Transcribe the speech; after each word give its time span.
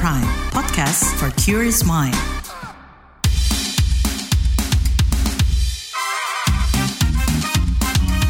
Prime, 0.00 0.24
podcast 0.48 1.12
for 1.20 1.28
curious 1.36 1.84
mind. 1.84 2.16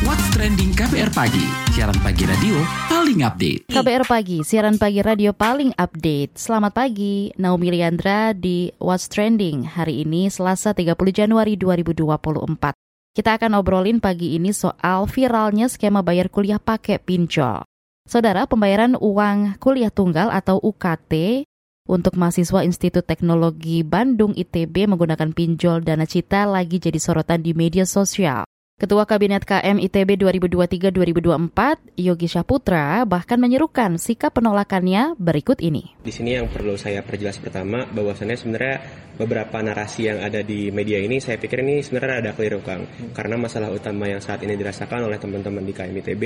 What's 0.03 0.27
Trending 0.35 0.75
KBR 0.75 1.15
Pagi, 1.15 1.47
siaran 1.71 1.95
pagi 2.03 2.27
radio 2.27 2.59
paling 2.91 3.23
update. 3.23 3.71
KBR 3.71 4.03
Pagi, 4.03 4.43
siaran 4.43 4.83
pagi 4.83 4.99
radio 4.99 5.31
paling 5.31 5.71
update. 5.79 6.43
Selamat 6.43 6.75
pagi, 6.75 7.31
Naomi 7.39 7.71
Liandra 7.71 8.35
di 8.35 8.75
What's 8.83 9.07
Trending. 9.07 9.71
Hari 9.71 10.03
ini 10.03 10.27
Selasa 10.27 10.75
30 10.75 10.99
Januari 11.15 11.55
2024. 11.55 12.75
Kita 13.15 13.39
akan 13.39 13.55
obrolin 13.55 14.03
pagi 14.03 14.35
ini 14.35 14.51
soal 14.51 15.07
viralnya 15.07 15.71
skema 15.71 16.03
bayar 16.03 16.35
kuliah 16.35 16.59
pakai 16.59 16.99
pinjol. 16.99 17.63
Saudara, 18.11 18.43
pembayaran 18.51 18.99
uang 18.99 19.63
kuliah 19.63 19.95
tunggal 19.95 20.35
atau 20.35 20.59
UKT 20.59 21.47
untuk 21.89 22.19
mahasiswa 22.21 22.61
Institut 22.67 23.07
Teknologi 23.07 23.81
Bandung 23.87 24.37
ITB 24.37 24.91
menggunakan 24.91 25.33
pinjol 25.33 25.81
dana 25.81 26.05
cita 26.05 26.45
lagi 26.45 26.77
jadi 26.77 26.99
sorotan 27.01 27.41
di 27.41 27.57
media 27.57 27.89
sosial. 27.89 28.45
Ketua 28.81 29.05
Kabinet 29.05 29.45
KM 29.45 29.77
ITB 29.77 30.17
2023-2024, 30.41 32.01
Yogi 32.01 32.33
Syaputra, 32.33 33.05
bahkan 33.05 33.37
menyerukan 33.37 34.01
sikap 34.01 34.33
penolakannya 34.33 35.21
berikut 35.21 35.61
ini. 35.61 35.93
Di 36.01 36.09
sini 36.09 36.41
yang 36.41 36.49
perlu 36.49 36.81
saya 36.81 37.05
perjelas 37.05 37.37
pertama, 37.37 37.85
bahwasannya 37.93 38.41
sebenarnya 38.41 38.77
beberapa 39.21 39.61
narasi 39.61 40.09
yang 40.09 40.25
ada 40.25 40.41
di 40.41 40.73
media 40.73 40.97
ini, 40.97 41.21
saya 41.21 41.37
pikir 41.37 41.61
ini 41.61 41.85
sebenarnya 41.85 42.25
ada 42.25 42.31
keliru 42.33 42.65
Kang. 42.65 42.89
Karena 43.13 43.37
masalah 43.37 43.69
utama 43.69 44.09
yang 44.09 44.25
saat 44.25 44.41
ini 44.49 44.57
dirasakan 44.57 45.13
oleh 45.13 45.21
teman-teman 45.21 45.61
di 45.61 45.77
KM 45.77 46.01
ITB, 46.01 46.25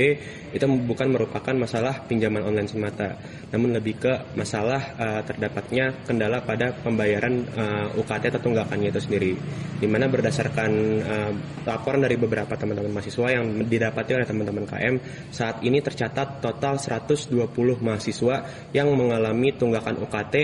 itu 0.55 0.63
bukan 0.63 1.11
merupakan 1.11 1.51
masalah 1.59 2.07
pinjaman 2.07 2.39
online 2.39 2.71
semata, 2.71 3.19
namun 3.51 3.75
lebih 3.75 3.99
ke 3.99 4.13
masalah 4.39 4.79
uh, 4.95 5.19
terdapatnya 5.27 5.91
kendala 6.07 6.39
pada 6.39 6.71
pembayaran 6.71 7.35
uh, 7.51 7.99
UKT 7.99 8.31
atau 8.31 8.47
tunggakannya 8.47 8.95
itu 8.95 9.03
sendiri. 9.03 9.35
Di 9.75 9.91
mana 9.91 10.07
berdasarkan 10.07 10.71
uh, 11.03 11.31
laporan 11.67 11.99
dari 11.99 12.15
beberapa 12.15 12.44
beberapa 12.45 12.61
teman-teman 12.61 12.91
mahasiswa 12.93 13.27
yang 13.33 13.45
didapati 13.65 14.11
oleh 14.13 14.27
teman-teman 14.29 14.69
KM 14.69 14.95
saat 15.33 15.65
ini 15.65 15.81
tercatat 15.81 16.39
total 16.39 16.77
120 16.77 17.33
mahasiswa 17.81 18.35
yang 18.69 18.93
mengalami 18.93 19.57
tunggakan 19.57 19.97
UKT 20.05 20.35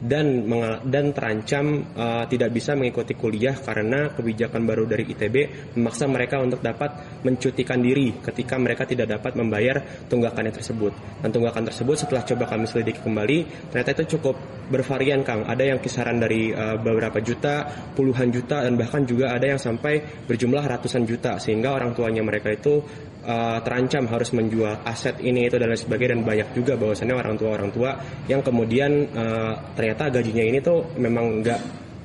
dan 0.00 0.48
dan 0.88 1.12
terancam 1.12 1.92
uh, 1.92 2.24
tidak 2.24 2.56
bisa 2.56 2.72
mengikuti 2.72 3.12
kuliah 3.12 3.52
karena 3.52 4.08
kebijakan 4.16 4.64
baru 4.64 4.88
dari 4.88 5.04
ITB 5.04 5.36
memaksa 5.76 6.08
mereka 6.08 6.40
untuk 6.40 6.64
dapat 6.64 7.20
mencutikan 7.20 7.84
diri 7.84 8.16
ketika 8.24 8.56
mereka 8.56 8.88
tidak 8.88 9.20
dapat 9.20 9.36
membayar 9.36 9.76
tunggakannya 10.08 10.56
tersebut. 10.56 11.20
Dan 11.20 11.28
tunggakan 11.34 11.68
tersebut 11.68 12.00
setelah 12.00 12.24
coba 12.24 12.48
kami 12.48 12.64
selidiki 12.64 13.04
kembali 13.04 13.68
ternyata 13.68 14.00
itu 14.00 14.16
cukup 14.16 14.40
bervarian 14.72 15.20
Kang. 15.20 15.44
Ada 15.44 15.76
yang 15.76 15.78
kisaran 15.84 16.16
dari 16.16 16.48
uh, 16.54 16.80
beberapa 16.80 17.20
juta, 17.20 17.68
puluhan 17.92 18.32
juta 18.32 18.64
dan 18.64 18.80
bahkan 18.80 19.04
juga 19.04 19.36
ada 19.36 19.52
yang 19.52 19.60
sampai 19.60 20.00
berjumlah 20.24 20.64
ratusan 20.64 21.04
juta 21.04 21.36
sehingga 21.40 21.72
orang 21.72 21.96
tuanya 21.96 22.20
mereka 22.20 22.52
itu 22.52 22.84
uh, 23.24 23.58
terancam 23.64 24.04
harus 24.06 24.30
menjual 24.36 24.84
aset 24.84 25.16
ini 25.24 25.48
itu 25.48 25.56
dan 25.56 25.72
lain 25.72 25.80
sebagainya. 25.80 26.20
Dan 26.20 26.22
banyak 26.28 26.48
juga 26.52 26.76
bahwasannya 26.76 27.16
orang 27.16 27.34
tua 27.40 27.50
orang 27.56 27.70
tua 27.72 27.90
yang 28.28 28.44
kemudian 28.44 29.08
uh, 29.16 29.54
ternyata 29.74 30.12
gajinya 30.20 30.44
ini 30.44 30.58
tuh 30.60 30.94
memang 31.00 31.40
nggak 31.40 31.60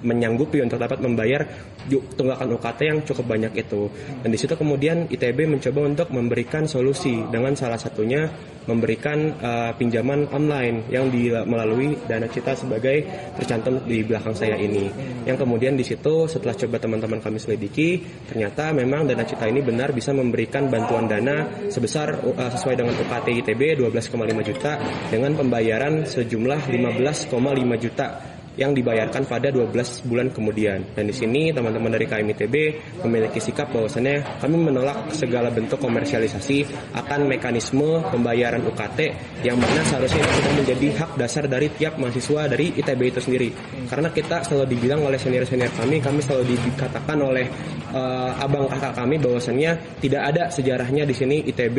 menyanggupi 0.06 0.62
untuk 0.62 0.78
dapat 0.78 1.02
membayar 1.02 1.42
tunggakan 1.90 2.56
UKT 2.56 2.80
yang 2.86 3.00
cukup 3.02 3.26
banyak 3.26 3.54
itu. 3.58 3.90
Dan 4.22 4.30
di 4.30 4.38
situ 4.38 4.54
kemudian 4.54 5.10
ITB 5.10 5.50
mencoba 5.50 5.80
untuk 5.86 6.08
memberikan 6.14 6.70
solusi 6.70 7.26
dengan 7.30 7.58
salah 7.58 7.78
satunya 7.82 8.30
memberikan 8.66 9.34
uh, 9.40 9.72
pinjaman 9.78 10.26
online 10.34 10.90
yang 10.90 11.10
di, 11.14 11.30
melalui 11.30 11.94
Dana 12.10 12.26
Cita 12.26 12.58
sebagai 12.58 13.06
tercantum 13.38 13.86
di 13.86 14.02
belakang 14.02 14.34
saya 14.34 14.58
ini. 14.58 14.90
Yang 15.26 15.46
kemudian 15.46 15.78
di 15.78 15.86
situ 15.86 16.26
setelah 16.26 16.58
coba 16.58 16.82
teman-teman 16.82 17.22
kami 17.22 17.38
selidiki, 17.38 18.02
ternyata 18.26 18.74
memang 18.74 19.06
Dana 19.06 19.22
Cita 19.22 19.46
ini 19.46 19.62
benar 19.62 19.94
bisa 19.94 20.12
memberikan 20.12 20.68
bantuan 20.68 21.06
dana 21.06 21.70
sebesar 21.70 22.26
uh, 22.26 22.50
sesuai 22.50 22.76
dengan 22.76 22.94
UKT 22.98 23.28
ITB 23.46 23.62
12,5 23.86 24.50
juta 24.50 24.82
dengan 25.14 25.38
pembayaran 25.38 26.04
sejumlah 26.06 26.70
15,5 26.74 27.84
juta 27.86 28.35
yang 28.56 28.72
dibayarkan 28.76 29.28
pada 29.28 29.52
12 29.52 30.08
bulan 30.08 30.28
kemudian. 30.32 30.84
Dan 30.96 31.12
di 31.12 31.16
sini 31.16 31.52
teman-teman 31.52 31.92
dari 31.92 32.08
KMITB 32.08 32.56
memiliki 33.04 33.40
sikap 33.40 33.72
bahwasannya 33.72 34.40
kami 34.40 34.58
menolak 34.60 35.12
segala 35.12 35.52
bentuk 35.52 35.80
komersialisasi 35.80 36.68
akan 36.96 37.28
mekanisme 37.28 38.04
pembayaran 38.10 38.64
UKT 38.64 39.00
yang 39.44 39.60
mana 39.60 39.82
seharusnya 39.88 40.24
itu 40.24 40.34
sudah 40.40 40.54
menjadi 40.58 40.88
hak 40.96 41.12
dasar 41.20 41.44
dari 41.46 41.68
tiap 41.76 42.00
mahasiswa 42.00 42.42
dari 42.48 42.72
ITB 42.76 43.02
itu 43.12 43.20
sendiri. 43.22 43.50
Karena 43.88 44.10
kita 44.10 44.44
selalu 44.48 44.68
dibilang 44.76 45.02
oleh 45.04 45.20
senior-senior 45.20 45.72
kami, 45.76 46.00
kami 46.00 46.20
selalu 46.24 46.56
dikatakan 46.56 47.20
oleh 47.20 47.46
uh, 47.92 48.32
abang 48.40 48.68
kakak 48.72 48.94
kami 48.96 49.16
bahwasannya 49.20 50.00
tidak 50.00 50.22
ada 50.34 50.44
sejarahnya 50.50 51.04
di 51.04 51.16
sini 51.16 51.38
ITB 51.48 51.78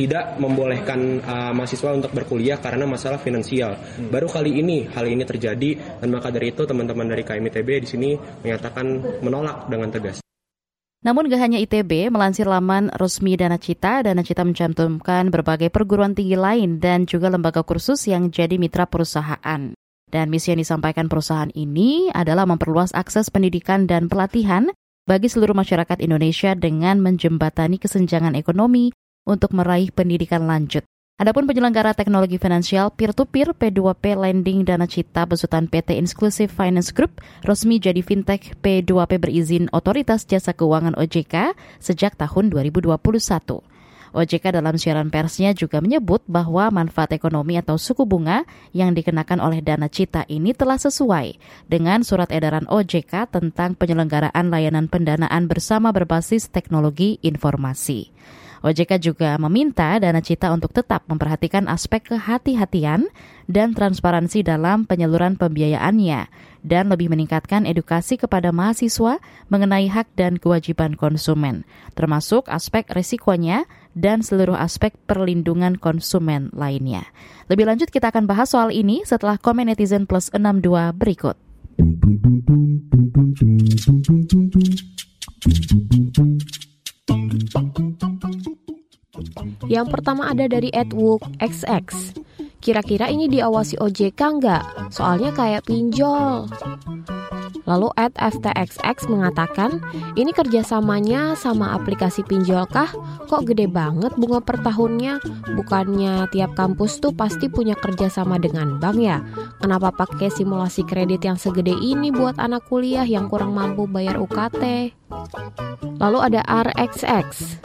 tidak 0.00 0.40
membolehkan 0.40 1.20
uh, 1.20 1.52
mahasiswa 1.52 1.92
untuk 1.92 2.16
berkuliah 2.16 2.56
karena 2.56 2.88
masalah 2.88 3.20
finansial. 3.20 3.76
Hmm. 3.76 4.08
Baru 4.08 4.32
kali 4.32 4.56
ini 4.56 4.88
hal 4.88 5.04
ini 5.04 5.28
terjadi 5.28 6.00
dan 6.00 6.08
maka 6.08 6.32
dari 6.32 6.56
itu 6.56 6.64
teman-teman 6.64 7.04
dari 7.04 7.20
KMITB 7.20 7.68
di 7.84 7.88
sini 7.88 8.10
menyatakan 8.16 9.20
menolak 9.20 9.68
dengan 9.68 9.92
tegas. 9.92 10.24
Namun 11.00 11.32
gak 11.32 11.40
hanya 11.40 11.60
ITB, 11.60 12.12
melansir 12.12 12.44
laman 12.44 12.92
resmi 12.92 13.32
Dana 13.36 13.56
Cita, 13.56 14.04
Dana 14.04 14.20
Cita 14.20 14.44
mencantumkan 14.44 15.32
berbagai 15.32 15.72
perguruan 15.72 16.12
tinggi 16.12 16.36
lain 16.36 16.76
dan 16.76 17.08
juga 17.08 17.32
lembaga 17.32 17.64
kursus 17.64 18.04
yang 18.04 18.28
jadi 18.28 18.60
mitra 18.60 18.84
perusahaan. 18.84 19.72
Dan 20.10 20.26
misi 20.28 20.52
yang 20.52 20.60
disampaikan 20.60 21.08
perusahaan 21.08 21.48
ini 21.56 22.12
adalah 22.12 22.44
memperluas 22.44 22.92
akses 22.92 23.32
pendidikan 23.32 23.88
dan 23.88 24.12
pelatihan 24.12 24.68
bagi 25.08 25.32
seluruh 25.32 25.56
masyarakat 25.56 26.04
Indonesia 26.04 26.52
dengan 26.52 27.00
menjembatani 27.00 27.80
kesenjangan 27.80 28.36
ekonomi 28.36 28.92
untuk 29.24 29.56
meraih 29.56 29.92
pendidikan 29.92 30.44
lanjut. 30.44 30.84
Adapun 31.20 31.44
penyelenggara 31.44 31.92
teknologi 31.92 32.40
finansial 32.40 32.88
peer-to-peer 32.96 33.52
P2P 33.52 34.16
Lending 34.16 34.64
Dana 34.64 34.88
Cita 34.88 35.28
besutan 35.28 35.68
PT 35.68 36.00
Inclusive 36.00 36.48
Finance 36.48 36.96
Group 36.96 37.20
resmi 37.44 37.76
jadi 37.76 38.00
fintech 38.00 38.56
P2P 38.64 39.20
berizin 39.20 39.68
Otoritas 39.68 40.24
Jasa 40.24 40.56
Keuangan 40.56 40.96
OJK 40.96 41.52
sejak 41.76 42.16
tahun 42.16 42.48
2021. 42.48 42.96
OJK 44.10 44.58
dalam 44.58 44.74
siaran 44.74 45.12
persnya 45.12 45.54
juga 45.54 45.78
menyebut 45.78 46.24
bahwa 46.26 46.72
manfaat 46.72 47.14
ekonomi 47.14 47.60
atau 47.60 47.78
suku 47.78 48.02
bunga 48.08 48.42
yang 48.74 48.96
dikenakan 48.96 49.38
oleh 49.38 49.62
Dana 49.62 49.86
Cita 49.86 50.26
ini 50.26 50.50
telah 50.50 50.80
sesuai 50.80 51.36
dengan 51.70 52.02
surat 52.02 52.32
edaran 52.34 52.66
OJK 52.66 53.30
tentang 53.30 53.78
penyelenggaraan 53.78 54.50
layanan 54.50 54.90
pendanaan 54.90 55.46
bersama 55.46 55.94
berbasis 55.94 56.50
teknologi 56.50 57.22
informasi. 57.22 58.10
OJK 58.60 59.00
juga 59.00 59.40
meminta 59.40 59.96
Dana 59.96 60.20
Cita 60.20 60.52
untuk 60.52 60.76
tetap 60.76 61.08
memperhatikan 61.08 61.64
aspek 61.64 62.12
kehati-hatian 62.12 63.08
dan 63.48 63.72
transparansi 63.72 64.44
dalam 64.44 64.84
penyaluran 64.84 65.40
pembiayaannya 65.40 66.28
dan 66.60 66.92
lebih 66.92 67.08
meningkatkan 67.08 67.64
edukasi 67.64 68.20
kepada 68.20 68.52
mahasiswa 68.52 69.16
mengenai 69.48 69.88
hak 69.88 70.12
dan 70.12 70.36
kewajiban 70.36 70.92
konsumen, 70.92 71.64
termasuk 71.96 72.52
aspek 72.52 72.84
risikonya 72.92 73.64
dan 73.96 74.20
seluruh 74.20 74.56
aspek 74.56 74.92
perlindungan 75.08 75.80
konsumen 75.80 76.52
lainnya. 76.52 77.08
Lebih 77.48 77.64
lanjut 77.64 77.88
kita 77.88 78.12
akan 78.12 78.28
bahas 78.28 78.52
soal 78.52 78.70
ini 78.70 79.02
setelah 79.08 79.40
komen 79.40 79.72
netizen 79.72 80.04
plus 80.04 80.28
62 80.36 80.92
berikut. 80.94 81.36
Yang 89.70 89.86
pertama 89.94 90.26
ada 90.26 90.50
dari 90.50 90.74
Edwook 90.74 91.22
XX. 91.38 92.18
Kira-kira 92.58 93.06
ini 93.06 93.30
diawasi 93.30 93.78
OJK 93.78 94.18
nggak? 94.18 94.62
Soalnya 94.90 95.30
kayak 95.30 95.70
pinjol. 95.70 96.50
Lalu 97.70 97.88
at 97.94 98.10
FTXX 98.18 99.06
mengatakan, 99.06 99.78
ini 100.18 100.34
kerjasamanya 100.34 101.38
sama 101.38 101.70
aplikasi 101.78 102.26
pinjol 102.26 102.66
kah? 102.66 102.90
Kok 103.30 103.46
gede 103.46 103.70
banget 103.70 104.10
bunga 104.18 104.42
per 104.42 104.58
tahunnya? 104.58 105.22
Bukannya 105.54 106.26
tiap 106.34 106.58
kampus 106.58 106.98
tuh 106.98 107.14
pasti 107.14 107.46
punya 107.46 107.78
kerjasama 107.78 108.42
dengan 108.42 108.82
bank 108.82 108.98
ya? 108.98 109.22
Kenapa 109.62 109.94
pakai 109.94 110.34
simulasi 110.34 110.82
kredit 110.82 111.22
yang 111.22 111.38
segede 111.38 111.78
ini 111.78 112.10
buat 112.10 112.42
anak 112.42 112.66
kuliah 112.66 113.06
yang 113.06 113.30
kurang 113.30 113.54
mampu 113.54 113.86
bayar 113.86 114.18
UKT? 114.18 114.90
Lalu 116.02 116.18
ada 116.26 116.42
RXX. 116.42 117.62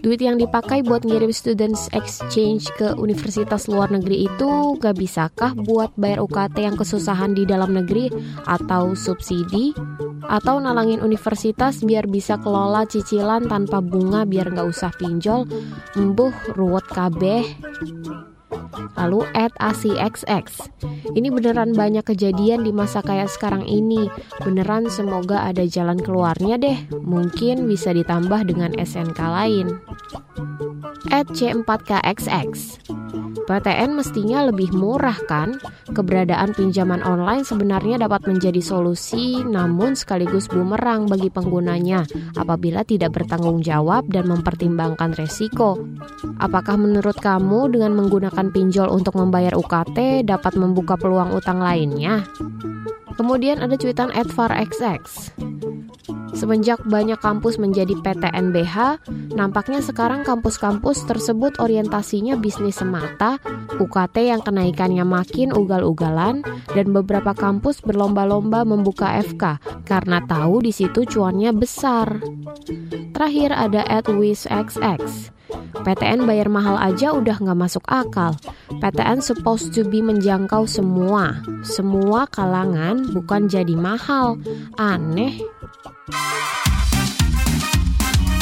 Duit 0.00 0.20
yang 0.24 0.40
dipakai 0.40 0.80
buat 0.80 1.04
ngirim 1.04 1.28
students 1.28 1.92
exchange 1.92 2.72
ke 2.80 2.96
universitas 2.96 3.68
luar 3.68 3.92
negeri 3.92 4.24
itu 4.24 4.80
gak 4.80 4.96
bisakah 4.96 5.52
buat 5.52 5.92
bayar 6.00 6.24
UKT 6.24 6.56
yang 6.56 6.76
kesusahan 6.80 7.36
di 7.36 7.44
dalam 7.44 7.76
negeri 7.76 8.08
atau 8.48 8.96
subsidi? 8.96 9.76
Atau 10.24 10.56
nalangin 10.56 11.04
universitas 11.04 11.84
biar 11.84 12.08
bisa 12.08 12.40
kelola 12.40 12.88
cicilan 12.88 13.44
tanpa 13.44 13.84
bunga 13.84 14.24
biar 14.24 14.48
gak 14.56 14.72
usah 14.72 14.92
pinjol? 14.96 15.44
Embuh 15.92 16.32
ruwet 16.56 16.88
kabeh. 16.88 17.44
Lalu 18.98 19.26
at 19.34 19.52
ACXX. 19.58 20.70
Ini 21.16 21.28
beneran 21.32 21.74
banyak 21.74 22.06
kejadian 22.06 22.62
di 22.62 22.70
masa 22.70 23.02
kayak 23.02 23.30
sekarang 23.32 23.66
ini. 23.66 24.06
Beneran 24.42 24.86
semoga 24.92 25.46
ada 25.46 25.66
jalan 25.66 25.98
keluarnya 25.98 26.56
deh. 26.60 26.78
Mungkin 26.94 27.66
bisa 27.66 27.90
ditambah 27.90 28.46
dengan 28.46 28.76
SNK 28.78 29.18
lain. 29.18 29.66
At 31.10 31.26
C4KXX. 31.32 32.50
PTN 33.46 33.98
mestinya 33.98 34.46
lebih 34.46 34.70
murah 34.74 35.16
kan? 35.26 35.58
Keberadaan 35.90 36.54
pinjaman 36.54 37.02
online 37.02 37.42
sebenarnya 37.42 37.98
dapat 37.98 38.30
menjadi 38.30 38.62
solusi 38.62 39.42
namun 39.42 39.98
sekaligus 39.98 40.46
bumerang 40.46 41.10
bagi 41.10 41.28
penggunanya 41.28 42.06
apabila 42.38 42.86
tidak 42.86 43.18
bertanggung 43.18 43.60
jawab 43.60 44.06
dan 44.08 44.30
mempertimbangkan 44.30 45.18
resiko. 45.18 45.78
Apakah 46.38 46.78
menurut 46.78 47.18
kamu 47.18 47.74
dengan 47.74 47.98
menggunakan 47.98 48.54
pinjol 48.54 48.88
untuk 48.88 49.18
membayar 49.18 49.52
UKT 49.58 50.24
dapat 50.24 50.54
membuka 50.54 50.94
peluang 50.94 51.34
utang 51.34 51.58
lainnya? 51.58 52.22
Kemudian 53.18 53.60
ada 53.60 53.76
cuitan 53.76 54.08
XX. 54.14 55.02
Semenjak 56.30 56.82
banyak 56.86 57.18
kampus 57.18 57.58
menjadi 57.58 57.96
PTNBH, 58.00 59.02
nampaknya 59.34 59.82
sekarang 59.82 60.22
kampus-kampus 60.22 61.04
tersebut 61.04 61.58
orientasinya 61.58 62.38
bisnis 62.38 62.78
semata, 62.78 63.42
UKT 63.80 64.30
yang 64.30 64.42
kenaikannya 64.44 65.02
makin 65.02 65.50
ugal-ugalan, 65.50 66.46
dan 66.72 66.86
beberapa 66.94 67.34
kampus 67.34 67.82
berlomba-lomba 67.82 68.62
membuka 68.62 69.18
FK 69.20 69.58
karena 69.88 70.22
tahu 70.24 70.62
di 70.62 70.70
situ 70.70 71.02
cuannya 71.08 71.50
besar. 71.50 72.22
Terakhir 73.10 73.50
ada 73.52 73.82
XX. 74.46 75.39
PTN 75.80 76.28
bayar 76.28 76.52
mahal 76.52 76.76
aja 76.76 77.14
udah 77.16 77.40
nggak 77.40 77.58
masuk 77.58 77.84
akal. 77.88 78.36
PTN 78.80 79.24
supposed 79.24 79.72
to 79.72 79.86
be 79.86 80.04
menjangkau 80.04 80.68
semua, 80.68 81.40
semua 81.64 82.28
kalangan 82.28 83.00
bukan 83.12 83.48
jadi 83.48 83.74
mahal. 83.74 84.36
Aneh. 84.76 85.40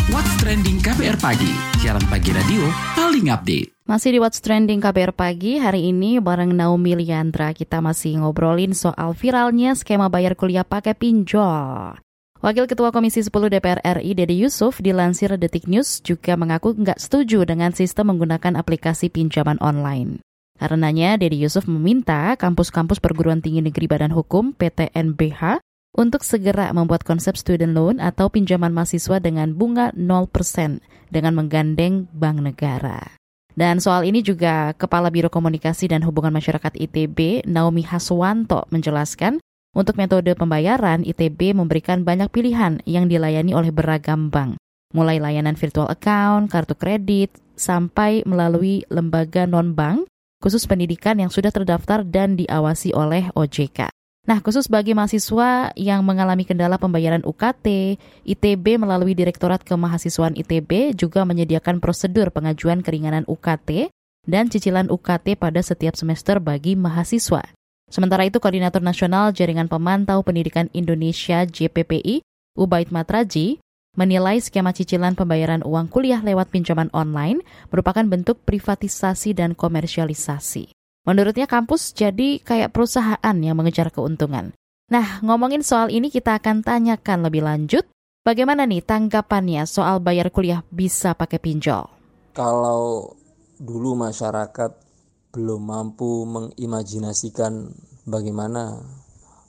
What's 0.08 0.34
Trending 0.40 0.80
KBR 0.80 1.20
Pagi, 1.20 1.52
siaran 1.78 2.02
pagi 2.08 2.32
radio 2.32 2.64
paling 2.96 3.28
update. 3.28 3.78
Masih 3.84 4.16
di 4.16 4.18
What's 4.18 4.40
Trending 4.40 4.80
KBR 4.80 5.12
Pagi, 5.12 5.60
hari 5.60 5.92
ini 5.92 6.16
bareng 6.18 6.52
Naomi 6.52 6.96
Liandra 6.96 7.52
kita 7.52 7.84
masih 7.84 8.20
ngobrolin 8.24 8.72
soal 8.72 9.12
viralnya 9.12 9.76
skema 9.76 10.08
bayar 10.08 10.36
kuliah 10.36 10.64
pakai 10.64 10.96
pinjol. 10.96 12.07
Wakil 12.38 12.70
Ketua 12.70 12.94
Komisi 12.94 13.18
10 13.18 13.34
DPR 13.50 13.82
RI, 13.82 14.14
Dede 14.14 14.30
Yusuf, 14.30 14.78
dilansir 14.78 15.34
Detik 15.34 15.66
News 15.66 15.98
juga 16.06 16.38
mengaku 16.38 16.70
nggak 16.70 17.02
setuju 17.02 17.42
dengan 17.42 17.74
sistem 17.74 18.14
menggunakan 18.14 18.54
aplikasi 18.54 19.10
pinjaman 19.10 19.58
online. 19.58 20.22
Karenanya, 20.54 21.18
Dede 21.18 21.34
Yusuf 21.34 21.66
meminta 21.66 22.38
kampus-kampus 22.38 23.02
perguruan 23.02 23.42
tinggi 23.42 23.58
negeri 23.58 23.90
Badan 23.90 24.14
Hukum 24.14 24.54
PTNBH 24.54 25.58
untuk 25.98 26.22
segera 26.22 26.70
membuat 26.70 27.02
konsep 27.02 27.34
student 27.34 27.74
loan 27.74 27.98
atau 27.98 28.30
pinjaman 28.30 28.70
mahasiswa 28.70 29.18
dengan 29.18 29.58
bunga 29.58 29.90
0% 29.98 30.78
dengan 31.10 31.34
menggandeng 31.34 32.06
bank 32.14 32.38
negara. 32.38 33.18
Dan 33.58 33.82
soal 33.82 34.06
ini 34.06 34.22
juga 34.22 34.78
Kepala 34.78 35.10
Biro 35.10 35.26
Komunikasi 35.26 35.90
dan 35.90 36.06
Hubungan 36.06 36.30
Masyarakat 36.30 36.78
ITB, 36.78 37.42
Naomi 37.50 37.82
Haswanto, 37.82 38.62
menjelaskan 38.70 39.42
untuk 39.76 40.00
metode 40.00 40.32
pembayaran, 40.32 41.04
ITB 41.04 41.52
memberikan 41.52 42.02
banyak 42.02 42.32
pilihan 42.32 42.80
yang 42.88 43.06
dilayani 43.06 43.52
oleh 43.52 43.68
beragam 43.68 44.32
bank, 44.32 44.56
mulai 44.96 45.20
layanan 45.20 45.54
virtual 45.54 45.88
account, 45.92 46.48
kartu 46.48 46.72
kredit, 46.72 47.34
sampai 47.58 48.22
melalui 48.24 48.86
lembaga 48.88 49.44
non-bank 49.44 50.08
khusus 50.38 50.64
pendidikan 50.70 51.18
yang 51.18 51.28
sudah 51.28 51.50
terdaftar 51.50 52.06
dan 52.06 52.38
diawasi 52.38 52.94
oleh 52.94 53.28
OJK. 53.34 53.90
Nah, 54.28 54.44
khusus 54.44 54.68
bagi 54.68 54.92
mahasiswa 54.92 55.72
yang 55.72 56.04
mengalami 56.04 56.44
kendala 56.44 56.76
pembayaran 56.76 57.24
UKT, 57.24 57.96
ITB 58.28 58.76
melalui 58.76 59.16
Direktorat 59.16 59.64
Kemahasiswaan 59.64 60.36
ITB 60.36 60.92
juga 60.92 61.24
menyediakan 61.24 61.80
prosedur 61.80 62.28
pengajuan 62.28 62.84
keringanan 62.84 63.24
UKT 63.24 63.88
dan 64.28 64.52
cicilan 64.52 64.92
UKT 64.92 65.40
pada 65.40 65.64
setiap 65.64 65.96
semester 65.96 66.44
bagi 66.44 66.76
mahasiswa. 66.76 67.40
Sementara 67.88 68.28
itu, 68.28 68.36
Koordinator 68.36 68.84
Nasional 68.84 69.32
Jaringan 69.32 69.68
Pemantau 69.68 70.20
Pendidikan 70.20 70.68
Indonesia 70.76 71.48
JPPI, 71.48 72.20
Ubaid 72.56 72.92
Matraji, 72.92 73.60
menilai 73.98 74.38
skema 74.38 74.70
cicilan 74.70 75.18
pembayaran 75.18 75.66
uang 75.66 75.90
kuliah 75.90 76.22
lewat 76.22 76.54
pinjaman 76.54 76.86
online 76.94 77.42
merupakan 77.74 78.06
bentuk 78.06 78.38
privatisasi 78.46 79.34
dan 79.34 79.58
komersialisasi. 79.58 80.70
Menurutnya 81.02 81.50
kampus 81.50 81.96
jadi 81.96 82.38
kayak 82.38 82.70
perusahaan 82.70 83.36
yang 83.40 83.58
mengejar 83.58 83.90
keuntungan. 83.90 84.54
Nah, 84.88 85.20
ngomongin 85.24 85.66
soal 85.66 85.90
ini 85.90 86.12
kita 86.12 86.38
akan 86.38 86.62
tanyakan 86.62 87.26
lebih 87.26 87.42
lanjut, 87.42 87.84
bagaimana 88.22 88.68
nih 88.68 88.84
tanggapannya 88.84 89.66
soal 89.66 89.98
bayar 89.98 90.30
kuliah 90.30 90.62
bisa 90.70 91.16
pakai 91.16 91.42
pinjol? 91.42 91.88
Kalau 92.36 93.16
dulu 93.58 93.98
masyarakat 93.98 94.87
belum 95.28 95.60
mampu 95.68 96.24
mengimajinasikan 96.24 97.68
bagaimana 98.08 98.80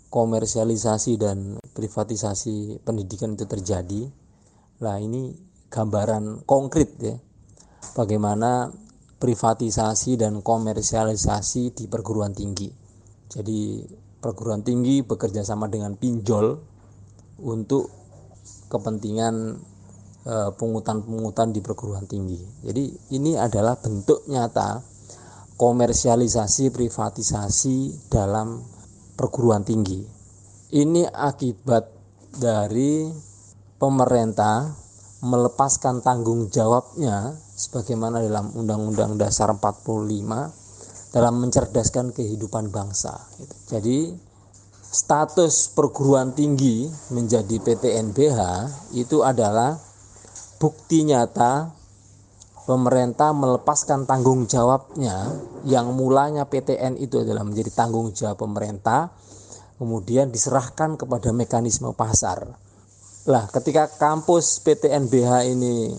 komersialisasi 0.10 1.16
dan 1.16 1.62
privatisasi 1.72 2.84
pendidikan 2.84 3.38
itu 3.38 3.46
terjadi, 3.46 4.10
lah 4.82 4.98
ini 5.00 5.32
gambaran 5.70 6.44
konkret 6.44 6.98
ya, 7.00 7.16
bagaimana 7.94 8.74
privatisasi 9.20 10.18
dan 10.18 10.42
komersialisasi 10.42 11.76
di 11.76 11.86
perguruan 11.86 12.34
tinggi. 12.34 12.72
Jadi 13.30 13.86
perguruan 14.20 14.66
tinggi 14.66 15.06
bekerja 15.06 15.46
sama 15.46 15.70
dengan 15.70 15.94
pinjol 15.96 16.58
untuk 17.46 17.88
kepentingan 18.68 19.36
e, 20.26 20.36
pungutan-pungutan 20.58 21.54
di 21.54 21.62
perguruan 21.62 22.10
tinggi. 22.10 22.40
Jadi 22.66 23.14
ini 23.16 23.38
adalah 23.38 23.78
bentuk 23.78 24.26
nyata 24.26 24.82
komersialisasi 25.60 26.72
privatisasi 26.72 28.08
dalam 28.08 28.64
perguruan 29.20 29.68
tinggi. 29.68 30.00
Ini 30.72 31.04
akibat 31.12 31.84
dari 32.40 33.12
pemerintah 33.76 34.72
melepaskan 35.20 36.00
tanggung 36.00 36.48
jawabnya 36.48 37.36
sebagaimana 37.36 38.24
dalam 38.24 38.56
Undang-Undang 38.56 39.20
Dasar 39.20 39.52
45 39.52 41.12
dalam 41.12 41.34
mencerdaskan 41.44 42.16
kehidupan 42.16 42.72
bangsa. 42.72 43.20
Jadi 43.68 44.16
status 44.80 45.76
perguruan 45.76 46.32
tinggi 46.32 46.88
menjadi 47.12 47.60
PTNBH 47.60 48.40
itu 48.96 49.28
adalah 49.28 49.76
bukti 50.56 51.04
nyata 51.04 51.79
pemerintah 52.70 53.34
melepaskan 53.34 54.06
tanggung 54.06 54.46
jawabnya 54.46 55.34
yang 55.66 55.90
mulanya 55.98 56.46
PTN 56.46 57.02
itu 57.02 57.26
adalah 57.26 57.42
menjadi 57.42 57.74
tanggung 57.74 58.14
jawab 58.14 58.46
pemerintah 58.46 59.10
kemudian 59.82 60.30
diserahkan 60.30 60.94
kepada 60.94 61.34
mekanisme 61.34 61.90
pasar. 61.98 62.46
Lah, 63.26 63.50
ketika 63.50 63.90
kampus 63.90 64.62
PTNBH 64.62 65.50
ini 65.50 65.98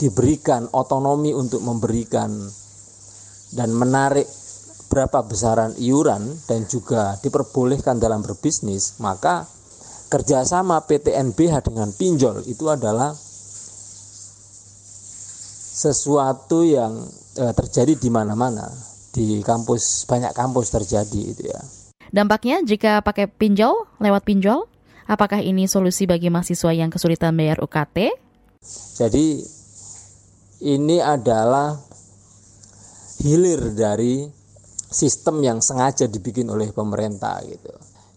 diberikan 0.00 0.72
otonomi 0.72 1.36
untuk 1.36 1.60
memberikan 1.60 2.32
dan 3.52 3.68
menarik 3.76 4.24
berapa 4.88 5.20
besaran 5.26 5.76
iuran 5.76 6.22
dan 6.48 6.64
juga 6.64 7.20
diperbolehkan 7.20 8.00
dalam 8.00 8.24
berbisnis, 8.24 8.96
maka 9.04 9.44
kerjasama 10.08 10.80
PTNBH 10.88 11.66
dengan 11.66 11.92
pinjol 11.92 12.46
itu 12.48 12.72
adalah 12.72 13.12
sesuatu 15.74 16.62
yang 16.62 17.02
eh, 17.34 17.50
terjadi 17.50 17.98
di 17.98 18.06
mana-mana 18.06 18.70
di 19.10 19.42
kampus 19.42 20.06
banyak 20.06 20.30
kampus 20.30 20.70
terjadi 20.70 21.20
itu 21.34 21.42
ya. 21.50 21.60
Dampaknya 22.14 22.62
jika 22.62 23.02
pakai 23.02 23.26
pinjol 23.26 23.90
lewat 23.98 24.22
pinjol, 24.22 24.70
apakah 25.10 25.42
ini 25.42 25.66
solusi 25.66 26.06
bagi 26.06 26.30
mahasiswa 26.30 26.70
yang 26.70 26.94
kesulitan 26.94 27.34
bayar 27.34 27.58
UKT? 27.58 28.14
Jadi 28.94 29.42
ini 30.62 31.02
adalah 31.02 31.74
hilir 33.18 33.74
dari 33.74 34.30
sistem 34.94 35.42
yang 35.42 35.58
sengaja 35.58 36.06
dibikin 36.06 36.46
oleh 36.46 36.70
pemerintah 36.70 37.42
gitu. 37.42 37.74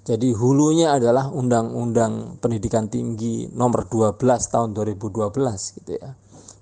Jadi 0.08 0.32
hulunya 0.32 0.96
adalah 0.96 1.28
Undang-Undang 1.28 2.40
Pendidikan 2.40 2.88
Tinggi 2.88 3.52
nomor 3.52 3.92
12 3.92 4.16
tahun 4.24 4.72
2012 4.72 5.76
gitu 5.82 5.92
ya. 6.00 6.16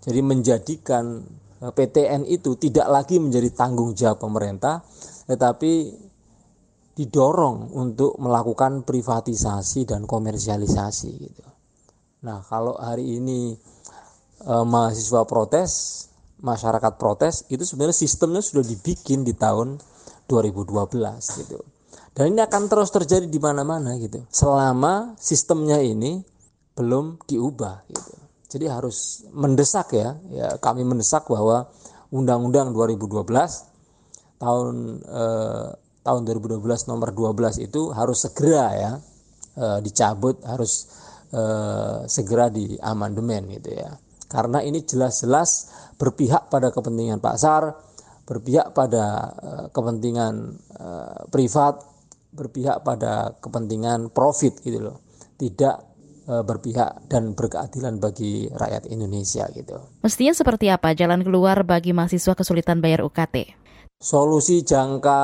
Jadi 0.06 0.20
menjadikan 0.22 1.26
eh, 1.66 1.74
PTN 1.74 2.30
itu 2.30 2.56
tidak 2.62 2.88
lagi 2.88 3.18
menjadi 3.18 3.50
tanggung 3.52 3.98
jawab 3.98 4.22
pemerintah 4.22 4.86
tetapi 5.26 5.90
didorong 6.96 7.76
untuk 7.76 8.16
melakukan 8.22 8.88
privatisasi 8.88 9.84
dan 9.84 10.08
komersialisasi 10.08 11.10
gitu. 11.20 11.46
Nah, 12.24 12.40
kalau 12.46 12.78
hari 12.80 13.20
ini 13.20 13.58
eh, 14.46 14.66
mahasiswa 14.66 15.28
protes, 15.28 15.72
masyarakat 16.40 16.94
protes 16.96 17.44
itu 17.52 17.66
sebenarnya 17.68 17.98
sistemnya 17.98 18.42
sudah 18.42 18.64
dibikin 18.64 19.28
di 19.28 19.36
tahun 19.36 19.82
2012 20.30 21.42
gitu. 21.42 21.60
Dan 22.16 22.32
ini 22.32 22.40
akan 22.40 22.72
terus 22.72 22.90
terjadi 22.96 23.28
di 23.28 23.40
mana-mana 23.44 24.00
gitu. 24.00 24.24
Selama 24.32 25.20
sistemnya 25.20 25.84
ini 25.84 26.24
belum 26.80 27.20
diubah 27.28 27.92
gitu. 27.92 28.25
Jadi 28.56 28.72
harus 28.72 29.28
mendesak 29.36 29.92
ya. 29.92 30.16
Ya 30.32 30.56
kami 30.64 30.88
mendesak 30.88 31.28
bahwa 31.28 31.68
Undang-Undang 32.16 32.72
2012 32.72 33.28
tahun 34.40 34.76
eh, 35.04 35.68
tahun 36.06 36.22
2012 36.24 36.64
nomor 36.88 37.12
12 37.12 37.60
itu 37.68 37.92
harus 37.92 38.24
segera 38.24 38.68
ya 38.72 38.92
eh, 39.60 39.80
dicabut, 39.84 40.40
harus 40.48 40.88
eh, 41.36 42.08
segera 42.08 42.48
diamandemen 42.48 43.60
gitu 43.60 43.76
ya. 43.76 43.92
Karena 44.32 44.64
ini 44.64 44.88
jelas-jelas 44.88 45.70
berpihak 46.00 46.48
pada 46.48 46.72
kepentingan 46.72 47.20
pasar, 47.20 47.72
berpihak 48.26 48.74
pada 48.74 49.32
uh, 49.32 49.66
kepentingan 49.70 50.34
uh, 50.82 51.30
privat, 51.30 51.78
berpihak 52.34 52.82
pada 52.82 53.38
kepentingan 53.38 54.10
profit 54.12 54.60
gitu 54.66 54.82
loh. 54.82 54.98
Tidak 55.38 55.95
berpihak 56.26 57.06
dan 57.06 57.38
berkeadilan 57.38 58.02
bagi 58.02 58.50
rakyat 58.50 58.90
Indonesia 58.90 59.46
gitu. 59.54 59.78
Mestinya 60.02 60.34
seperti 60.34 60.74
apa 60.74 60.98
jalan 60.98 61.22
keluar 61.22 61.62
bagi 61.62 61.94
mahasiswa 61.94 62.34
kesulitan 62.34 62.82
bayar 62.82 63.06
UKT? 63.06 63.54
Solusi 64.02 64.66
jangka 64.66 65.22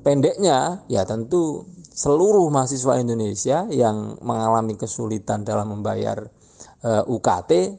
pendeknya 0.00 0.86
ya 0.88 1.02
tentu 1.04 1.66
seluruh 1.94 2.50
mahasiswa 2.50 2.98
Indonesia 2.98 3.66
yang 3.70 4.18
mengalami 4.22 4.74
kesulitan 4.74 5.46
dalam 5.46 5.78
membayar 5.78 6.26
uh, 6.82 7.04
UKT 7.06 7.78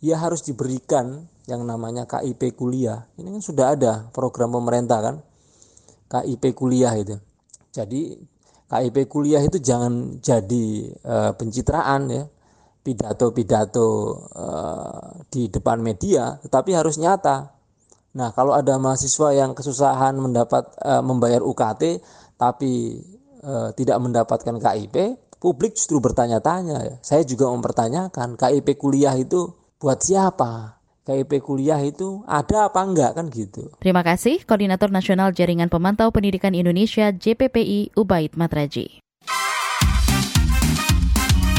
ya 0.00 0.16
harus 0.16 0.40
diberikan 0.44 1.28
yang 1.44 1.66
namanya 1.66 2.06
KIP 2.08 2.56
kuliah. 2.56 3.10
Ini 3.18 3.36
kan 3.36 3.42
sudah 3.42 3.66
ada 3.74 3.92
program 4.14 4.54
pemerintah 4.54 4.98
kan, 5.02 5.16
KIP 6.08 6.56
kuliah 6.56 6.94
itu. 6.96 7.18
Jadi 7.70 8.18
KIP 8.70 9.10
kuliah 9.10 9.42
itu 9.42 9.58
jangan 9.58 10.22
jadi 10.22 10.66
e, 10.94 11.16
pencitraan 11.34 12.06
ya, 12.06 12.22
pidato-pidato 12.86 13.90
e, 14.30 14.46
di 15.26 15.50
depan 15.50 15.82
media, 15.82 16.38
tetapi 16.38 16.70
harus 16.72 16.96
nyata. 17.02 17.50
Nah, 18.10 18.30
kalau 18.30 18.54
ada 18.54 18.78
mahasiswa 18.78 19.34
yang 19.34 19.58
kesusahan 19.58 20.14
mendapat 20.14 20.70
e, 20.78 20.92
membayar 21.02 21.42
UKT 21.42 21.98
tapi 22.38 23.02
e, 23.42 23.54
tidak 23.74 23.98
mendapatkan 23.98 24.56
KIP, 24.62 24.96
publik 25.42 25.74
justru 25.74 25.98
bertanya-tanya. 25.98 26.78
Ya. 26.86 26.94
Saya 27.02 27.26
juga 27.26 27.50
mempertanyakan 27.50 28.38
KIP 28.38 28.78
kuliah 28.78 29.18
itu 29.18 29.50
buat 29.82 29.98
siapa? 30.00 30.79
KIP 31.10 31.42
kuliah 31.42 31.82
itu 31.82 32.22
ada 32.30 32.70
apa 32.70 32.86
enggak 32.86 33.18
kan 33.18 33.26
gitu. 33.34 33.74
Terima 33.82 34.06
kasih 34.06 34.46
Koordinator 34.46 34.94
Nasional 34.94 35.34
Jaringan 35.34 35.66
Pemantau 35.66 36.14
Pendidikan 36.14 36.54
Indonesia 36.54 37.10
JPPI 37.10 37.98
Ubaid 37.98 38.38
Matraji. 38.38 39.02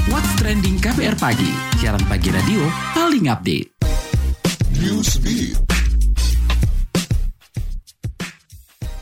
What's 0.08 0.32
Trending 0.40 0.80
KPR 0.80 1.20
Pagi, 1.20 1.52
siaran 1.84 2.00
pagi 2.08 2.32
radio 2.32 2.64
paling 2.96 3.28
update. 3.28 3.68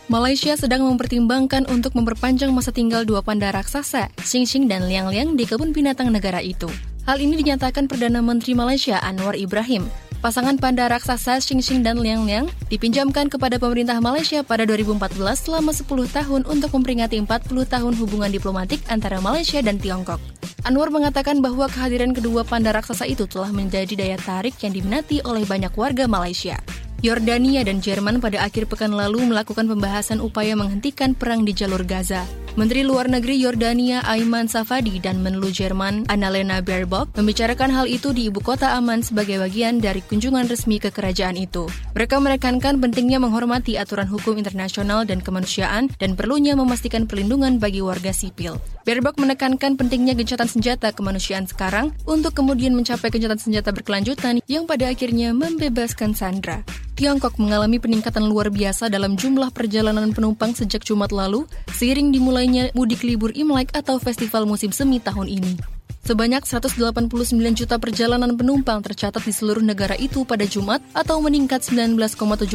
Malaysia 0.09 0.57
sedang 0.57 0.89
mempertimbangkan 0.89 1.69
untuk 1.69 1.93
memperpanjang 1.93 2.49
masa 2.49 2.73
tinggal 2.73 3.05
dua 3.05 3.21
panda 3.21 3.53
raksasa, 3.53 4.09
Xing 4.25 4.49
Xing 4.49 4.65
dan 4.65 4.89
Liang 4.89 5.13
Liang 5.13 5.37
di 5.37 5.45
kebun 5.45 5.69
binatang 5.69 6.09
negara 6.09 6.41
itu. 6.41 6.65
Hal 7.05 7.21
ini 7.21 7.37
dinyatakan 7.37 7.85
Perdana 7.85 8.25
Menteri 8.25 8.57
Malaysia 8.57 8.97
Anwar 8.97 9.37
Ibrahim 9.37 9.85
Pasangan 10.19 10.59
panda 10.59 10.83
raksasa 10.91 11.39
Xing 11.39 11.63
Xing 11.63 11.79
dan 11.79 11.95
Liang 11.95 12.27
Liang 12.27 12.51
dipinjamkan 12.67 13.31
kepada 13.31 13.55
pemerintah 13.55 14.03
Malaysia 14.03 14.43
pada 14.43 14.67
2014 14.67 15.15
selama 15.15 15.71
10 15.71 15.87
tahun 16.11 16.41
untuk 16.43 16.75
memperingati 16.75 17.23
40 17.23 17.47
tahun 17.63 17.93
hubungan 17.95 18.27
diplomatik 18.27 18.83
antara 18.91 19.23
Malaysia 19.23 19.63
dan 19.63 19.79
Tiongkok. 19.79 20.19
Anwar 20.67 20.91
mengatakan 20.91 21.39
bahwa 21.39 21.71
kehadiran 21.71 22.11
kedua 22.11 22.43
panda 22.43 22.75
raksasa 22.75 23.07
itu 23.07 23.31
telah 23.31 23.47
menjadi 23.55 23.95
daya 23.95 24.19
tarik 24.19 24.59
yang 24.59 24.75
diminati 24.75 25.23
oleh 25.23 25.47
banyak 25.47 25.71
warga 25.79 26.03
Malaysia. 26.03 26.59
Yordania 26.99 27.63
dan 27.63 27.79
Jerman 27.79 28.19
pada 28.19 28.43
akhir 28.43 28.67
pekan 28.67 28.91
lalu 28.91 29.23
melakukan 29.23 29.71
pembahasan 29.71 30.19
upaya 30.19 30.51
menghentikan 30.59 31.15
perang 31.15 31.47
di 31.47 31.55
jalur 31.55 31.87
Gaza. 31.87 32.27
Menteri 32.59 32.83
Luar 32.83 33.07
Negeri 33.07 33.39
Yordania 33.39 34.03
Aiman 34.03 34.51
Safadi 34.51 34.99
dan 34.99 35.23
Menlu 35.23 35.47
Jerman 35.47 36.03
Annalena 36.11 36.59
Baerbock 36.59 37.07
membicarakan 37.15 37.71
hal 37.71 37.87
itu 37.87 38.11
di 38.11 38.27
ibu 38.27 38.43
kota 38.43 38.75
Aman 38.75 38.99
sebagai 38.99 39.39
bagian 39.39 39.79
dari 39.79 40.03
kunjungan 40.03 40.43
resmi 40.51 40.75
ke 40.75 40.91
kerajaan 40.91 41.39
itu. 41.39 41.71
Mereka 41.95 42.19
menekankan 42.19 42.83
pentingnya 42.83 43.23
menghormati 43.23 43.79
aturan 43.79 44.11
hukum 44.11 44.35
internasional 44.35 45.07
dan 45.07 45.23
kemanusiaan 45.23 45.87
dan 46.03 46.19
perlunya 46.19 46.51
memastikan 46.59 47.07
perlindungan 47.07 47.63
bagi 47.63 47.79
warga 47.79 48.11
sipil. 48.11 48.59
Baerbock 48.83 49.23
menekankan 49.23 49.79
pentingnya 49.79 50.17
gencatan 50.19 50.51
senjata 50.51 50.91
kemanusiaan 50.91 51.47
sekarang 51.47 51.95
untuk 52.03 52.35
kemudian 52.35 52.75
mencapai 52.75 53.07
gencatan 53.07 53.39
senjata 53.39 53.71
berkelanjutan 53.71 54.43
yang 54.51 54.67
pada 54.67 54.91
akhirnya 54.91 55.31
membebaskan 55.31 56.11
Sandra. 56.11 56.88
Tiongkok 56.99 57.39
mengalami 57.39 57.79
peningkatan 57.79 58.27
luar 58.27 58.51
biasa 58.51 58.91
dalam 58.91 59.15
jumlah 59.15 59.55
perjalanan 59.55 60.11
penumpang 60.11 60.51
sejak 60.51 60.83
Jumat 60.83 61.15
lalu, 61.15 61.47
seiring 61.71 62.11
dimulainya 62.11 62.75
mudik 62.75 63.07
libur 63.07 63.31
Imlek 63.31 63.71
atau 63.71 64.03
festival 64.03 64.43
musim 64.43 64.75
semi 64.75 64.99
tahun 64.99 65.31
ini. 65.31 65.55
Sebanyak 66.03 66.43
189 66.43 67.07
juta 67.55 67.79
perjalanan 67.79 68.35
penumpang 68.35 68.83
tercatat 68.83 69.23
di 69.23 69.31
seluruh 69.31 69.63
negara 69.63 69.95
itu 69.95 70.27
pada 70.27 70.43
Jumat 70.43 70.83
atau 70.91 71.23
meningkat 71.23 71.63
19,7 71.63 71.95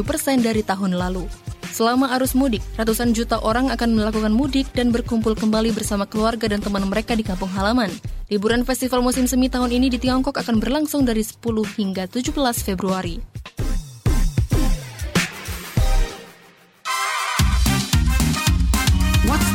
persen 0.04 0.44
dari 0.44 0.60
tahun 0.60 0.92
lalu. 0.92 1.24
Selama 1.72 2.12
arus 2.20 2.36
mudik, 2.36 2.60
ratusan 2.76 3.16
juta 3.16 3.40
orang 3.40 3.72
akan 3.72 3.96
melakukan 3.96 4.36
mudik 4.36 4.68
dan 4.76 4.92
berkumpul 4.92 5.32
kembali 5.32 5.72
bersama 5.72 6.04
keluarga 6.04 6.52
dan 6.52 6.60
teman 6.60 6.84
mereka 6.84 7.16
di 7.16 7.24
kampung 7.24 7.48
halaman. 7.48 7.88
Liburan 8.28 8.60
festival 8.68 9.00
musim 9.00 9.24
semi 9.24 9.48
tahun 9.48 9.72
ini 9.72 9.88
di 9.88 9.96
Tiongkok 9.96 10.36
akan 10.36 10.60
berlangsung 10.60 11.08
dari 11.08 11.24
10 11.24 11.40
hingga 11.80 12.04
17 12.12 12.28
Februari. 12.60 13.24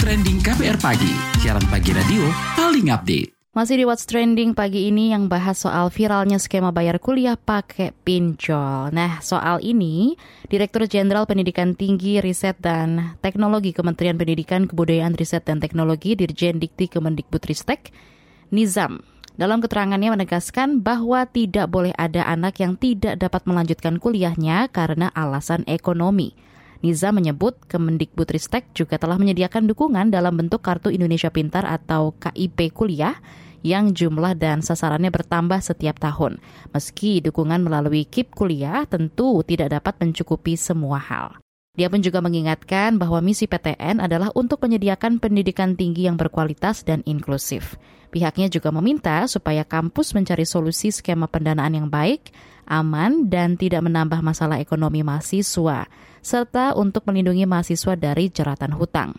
Trending 0.09 0.41
KPR 0.41 0.73
Pagi, 0.81 1.13
siaran 1.37 1.61
pagi 1.69 1.93
radio 1.93 2.33
paling 2.57 2.89
update. 2.89 3.29
Masih 3.53 3.77
di 3.77 3.85
What's 3.85 4.09
Trending 4.09 4.57
pagi 4.57 4.89
ini 4.89 5.13
yang 5.13 5.29
bahas 5.29 5.61
soal 5.61 5.93
viralnya 5.93 6.41
skema 6.41 6.73
bayar 6.73 6.97
kuliah 6.97 7.37
pakai 7.37 7.93
pinjol. 7.93 8.89
Nah, 8.89 9.21
soal 9.21 9.61
ini, 9.61 10.17
Direktur 10.49 10.89
Jenderal 10.89 11.29
Pendidikan 11.29 11.77
Tinggi, 11.77 12.17
Riset 12.25 12.57
dan 12.57 13.21
Teknologi 13.21 13.69
Kementerian 13.69 14.17
Pendidikan, 14.17 14.65
Kebudayaan, 14.65 15.13
Riset 15.13 15.45
dan 15.45 15.61
Teknologi 15.61 16.17
Dirjen 16.17 16.57
Dikti 16.57 16.89
Kemendikbudristek, 16.89 17.93
Nizam, 18.49 19.05
dalam 19.37 19.61
keterangannya 19.61 20.17
menegaskan 20.17 20.81
bahwa 20.81 21.29
tidak 21.29 21.69
boleh 21.69 21.93
ada 21.93 22.25
anak 22.25 22.57
yang 22.57 22.81
tidak 22.81 23.21
dapat 23.21 23.45
melanjutkan 23.45 24.01
kuliahnya 24.01 24.73
karena 24.73 25.13
alasan 25.13 25.61
ekonomi. 25.69 26.48
Niza 26.79 27.11
menyebut 27.11 27.59
Kemendikbudristek 27.67 28.71
juga 28.71 28.95
telah 28.95 29.19
menyediakan 29.19 29.67
dukungan 29.67 30.15
dalam 30.15 30.39
bentuk 30.39 30.63
Kartu 30.63 30.87
Indonesia 30.87 31.27
Pintar 31.27 31.67
atau 31.67 32.15
KIP 32.15 32.71
kuliah 32.71 33.19
yang 33.67 33.91
jumlah 33.91 34.39
dan 34.39 34.63
sasarannya 34.63 35.11
bertambah 35.11 35.59
setiap 35.59 35.99
tahun. 35.99 36.39
Meski 36.71 37.19
dukungan 37.19 37.67
melalui 37.67 38.07
KIP 38.07 38.31
kuliah 38.31 38.87
tentu 38.87 39.43
tidak 39.43 39.75
dapat 39.75 39.99
mencukupi 39.99 40.55
semua 40.55 41.03
hal. 41.03 41.35
Dia 41.75 41.91
pun 41.91 41.99
juga 41.99 42.23
mengingatkan 42.23 42.95
bahwa 42.95 43.19
misi 43.19 43.47
PTN 43.47 43.99
adalah 43.99 44.31
untuk 44.35 44.63
menyediakan 44.63 45.19
pendidikan 45.19 45.75
tinggi 45.75 46.07
yang 46.07 46.15
berkualitas 46.15 46.87
dan 46.87 47.03
inklusif. 47.03 47.75
Pihaknya 48.09 48.47
juga 48.47 48.71
meminta 48.71 49.27
supaya 49.27 49.67
kampus 49.67 50.15
mencari 50.15 50.47
solusi 50.47 50.95
skema 50.95 51.27
pendanaan 51.27 51.75
yang 51.75 51.87
baik, 51.91 52.31
aman, 52.67 53.27
dan 53.27 53.59
tidak 53.59 53.85
menambah 53.85 54.19
masalah 54.23 54.57
ekonomi 54.63 55.03
mahasiswa 55.03 55.85
serta 56.19 56.75
untuk 56.75 57.05
melindungi 57.07 57.45
mahasiswa 57.47 57.93
dari 57.95 58.31
jeratan 58.31 58.75
hutang. 58.75 59.17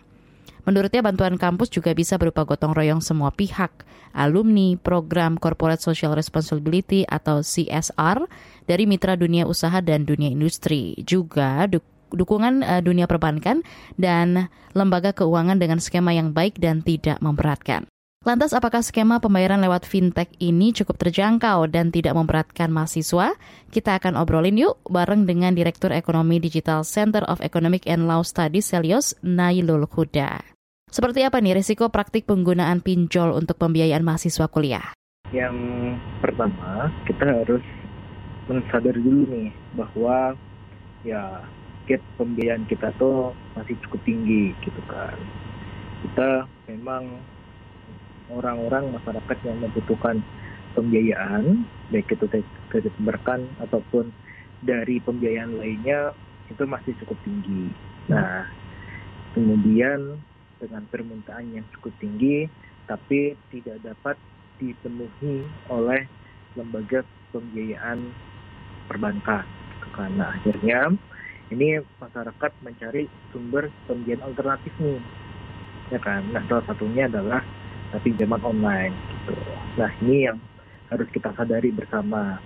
Menurutnya 0.69 1.01
bantuan 1.01 1.41
kampus 1.41 1.73
juga 1.73 1.97
bisa 1.97 2.21
berupa 2.21 2.45
gotong 2.45 2.77
royong 2.77 3.01
semua 3.01 3.33
pihak, 3.33 3.85
alumni 4.13 4.77
program 4.77 5.41
Corporate 5.41 5.81
Social 5.81 6.13
Responsibility 6.13 7.09
atau 7.09 7.41
CSR 7.41 8.29
dari 8.69 8.85
mitra 8.85 9.17
dunia 9.17 9.49
usaha 9.49 9.81
dan 9.81 10.05
dunia 10.05 10.29
industri, 10.29 10.95
juga 11.09 11.65
dukungan 12.13 12.63
uh, 12.63 12.83
dunia 12.85 13.09
perbankan 13.09 13.65
dan 13.97 14.53
lembaga 14.77 15.17
keuangan 15.17 15.59
dengan 15.59 15.81
skema 15.81 16.13
yang 16.13 16.37
baik 16.37 16.61
dan 16.61 16.85
tidak 16.85 17.19
memberatkan. 17.25 17.89
Lantas 18.21 18.53
apakah 18.53 18.85
skema 18.85 19.17
pembayaran 19.17 19.65
lewat 19.65 19.89
fintech 19.89 20.29
ini 20.45 20.77
cukup 20.77 21.01
terjangkau 21.01 21.65
dan 21.73 21.89
tidak 21.89 22.13
memberatkan 22.13 22.69
mahasiswa? 22.69 23.33
Kita 23.73 23.97
akan 23.97 24.21
obrolin 24.21 24.61
yuk 24.61 24.77
bareng 24.85 25.25
dengan 25.25 25.57
Direktur 25.57 25.89
Ekonomi 25.89 26.37
Digital 26.37 26.85
Center 26.85 27.25
of 27.25 27.41
Economic 27.41 27.89
and 27.89 28.05
Law 28.05 28.21
Studies 28.21 28.69
Selios, 28.69 29.17
Nailul 29.25 29.89
Huda. 29.89 30.37
Seperti 30.93 31.25
apa 31.25 31.41
nih 31.41 31.65
risiko 31.65 31.89
praktik 31.89 32.29
penggunaan 32.29 32.85
pinjol 32.85 33.33
untuk 33.33 33.57
pembiayaan 33.57 34.05
mahasiswa 34.05 34.53
kuliah? 34.53 34.93
Yang 35.33 35.57
pertama, 36.21 36.93
kita 37.09 37.25
harus 37.25 37.65
mensadar 38.53 39.01
dulu 39.01 39.33
nih 39.33 39.49
bahwa 39.81 40.37
ya 41.09 41.41
gap 41.89 42.05
pembiayaan 42.21 42.69
kita 42.69 42.93
tuh 43.01 43.33
masih 43.57 43.81
cukup 43.89 44.05
tinggi 44.05 44.53
gitu 44.61 44.85
kan 44.93 45.17
kita 46.05 46.49
memang 46.69 47.21
orang-orang 48.33 48.95
masyarakat 48.95 49.37
yang 49.47 49.59
membutuhkan 49.61 50.23
pembiayaan 50.75 51.67
baik 51.91 52.15
itu 52.15 52.27
kredit 52.71 52.95
berkan 53.03 53.43
ataupun 53.59 54.15
dari 54.63 55.03
pembiayaan 55.03 55.59
lainnya 55.59 56.15
itu 56.51 56.63
masih 56.67 56.95
cukup 57.03 57.19
tinggi. 57.27 57.71
Nah, 58.11 58.47
kemudian 59.35 60.19
dengan 60.61 60.83
permintaan 60.91 61.57
yang 61.57 61.67
cukup 61.79 61.95
tinggi 61.99 62.47
tapi 62.87 63.39
tidak 63.55 63.81
dapat 63.87 64.19
dipenuhi 64.59 65.47
oleh 65.71 66.05
lembaga 66.59 67.07
pembiayaan 67.31 68.11
perbankan. 68.91 69.47
Karena 69.95 70.35
akhirnya 70.35 70.91
ini 71.51 71.83
masyarakat 71.99 72.53
mencari 72.63 73.07
sumber 73.31 73.71
pembiayaan 73.87 74.27
alternatif 74.27 74.75
nih, 74.79 75.01
ya 75.95 75.99
kan? 76.03 76.23
Nah 76.31 76.43
salah 76.47 76.65
satunya 76.67 77.07
adalah 77.11 77.43
pinjaman 77.99 78.39
online. 78.47 78.95
Gitu. 78.95 79.35
Nah 79.75 79.91
ini 80.07 80.31
yang 80.31 80.39
harus 80.91 81.09
kita 81.11 81.35
sadari 81.35 81.75
bersama 81.75 82.39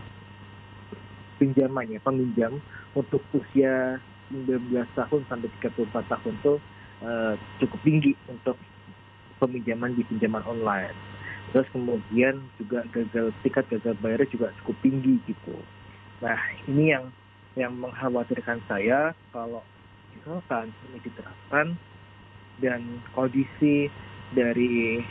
pinjaman 1.37 1.91
ya 1.93 2.01
peminjam 2.01 2.61
untuk 2.97 3.21
usia 3.37 4.01
19 4.33 4.73
tahun 4.97 5.21
sampai 5.29 5.49
34 5.61 5.93
tahun 5.93 6.35
itu 6.41 6.55
uh, 7.05 7.35
cukup 7.61 7.81
tinggi 7.85 8.13
untuk 8.31 8.57
peminjaman 9.43 9.93
di 9.93 10.03
pinjaman 10.09 10.45
online. 10.49 10.97
Terus 11.53 11.69
kemudian 11.71 12.41
juga 12.57 12.83
gagal 12.91 13.31
tingkat 13.45 13.69
gagal 13.69 13.95
bayarnya 14.01 14.29
juga 14.33 14.49
cukup 14.63 14.77
tinggi 14.81 15.21
gitu. 15.29 15.55
Nah 16.25 16.39
ini 16.67 16.95
yang 16.95 17.13
yang 17.55 17.73
mengkhawatirkan 17.79 18.59
saya 18.67 19.15
kalau 19.31 19.63
misalkan 20.15 20.75
ini 20.91 20.99
diterapkan 21.05 21.67
dan 22.63 22.81
kondisi 23.15 23.91
dari 24.35 25.03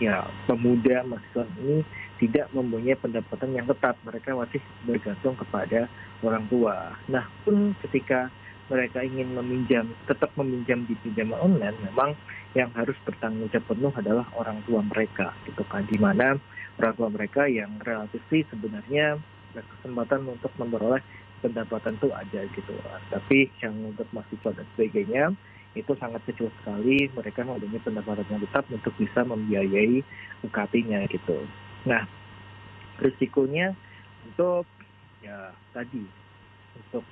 ya 0.00 0.24
pemuda 0.48 1.04
mahasiswa 1.04 1.44
ini 1.60 1.84
tidak 2.16 2.48
mempunyai 2.56 2.96
pendapatan 2.96 3.52
yang 3.52 3.68
tetap 3.68 4.00
mereka 4.00 4.32
masih 4.32 4.60
bergantung 4.88 5.36
kepada 5.36 5.86
orang 6.24 6.44
tua. 6.48 6.96
Nah 7.08 7.28
pun 7.44 7.76
ketika 7.84 8.32
mereka 8.72 9.04
ingin 9.04 9.36
meminjam 9.36 9.92
tetap 10.08 10.32
meminjam 10.40 10.88
di 10.88 10.96
pinjaman 11.04 11.36
online 11.36 11.76
memang 11.84 12.16
yang 12.56 12.72
harus 12.74 12.96
bertanggung 13.04 13.52
jawab 13.52 13.66
penuh 13.70 13.92
adalah 13.94 14.26
orang 14.34 14.58
tua 14.64 14.80
mereka 14.80 15.36
gitu 15.44 15.62
kan. 15.68 15.84
Di 15.84 16.00
mana 16.00 16.40
orang 16.80 16.94
tua 16.96 17.08
mereka 17.12 17.44
yang 17.44 17.76
relatif 17.84 18.24
sih 18.32 18.42
sebenarnya 18.48 19.20
kesempatan 19.52 20.24
untuk 20.30 20.50
memperoleh 20.56 21.02
pendapatan 21.44 21.96
itu 22.00 22.08
ada 22.12 22.40
gitu. 22.56 22.72
Tapi 23.10 23.52
yang 23.60 23.74
untuk 23.84 24.08
mahasiswa 24.12 24.50
dan 24.54 24.66
sebagainya 24.76 25.24
itu 25.78 25.92
sangat 26.02 26.18
kecil 26.26 26.50
sekali 26.60 27.06
mereka 27.14 27.46
mempunyai 27.46 27.78
pendapatan 27.82 28.26
yang 28.26 28.42
tetap 28.42 28.64
untuk 28.74 28.94
bisa 28.98 29.22
membiayai 29.22 30.02
UKT-nya 30.42 31.06
gitu. 31.06 31.46
Nah 31.86 32.02
risikonya 32.98 33.72
untuk 34.26 34.66
ya 35.22 35.54
tadi 35.70 36.02
untuk 36.74 37.04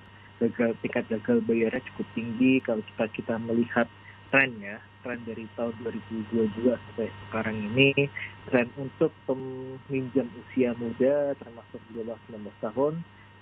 gagal 0.43 0.75
tingkat 0.83 1.05
gagal 1.07 1.39
bayarnya 1.47 1.83
cukup 1.93 2.07
tinggi 2.15 2.63
kalau 2.63 2.83
kita 2.95 3.05
kita 3.15 3.35
melihat 3.39 3.87
trennya 4.29 4.83
tren 5.01 5.23
dari 5.25 5.47
tahun 5.57 5.73
2022 5.83 6.69
sampai 6.69 7.09
sekarang 7.29 7.57
ini. 7.73 8.11
Tren 8.49 8.69
untuk 8.81 9.13
peminjam 9.29 10.27
usia 10.45 10.73
muda 10.77 11.33
termasuk 11.39 11.81
12-19 11.95 12.49
tahun 12.65 12.95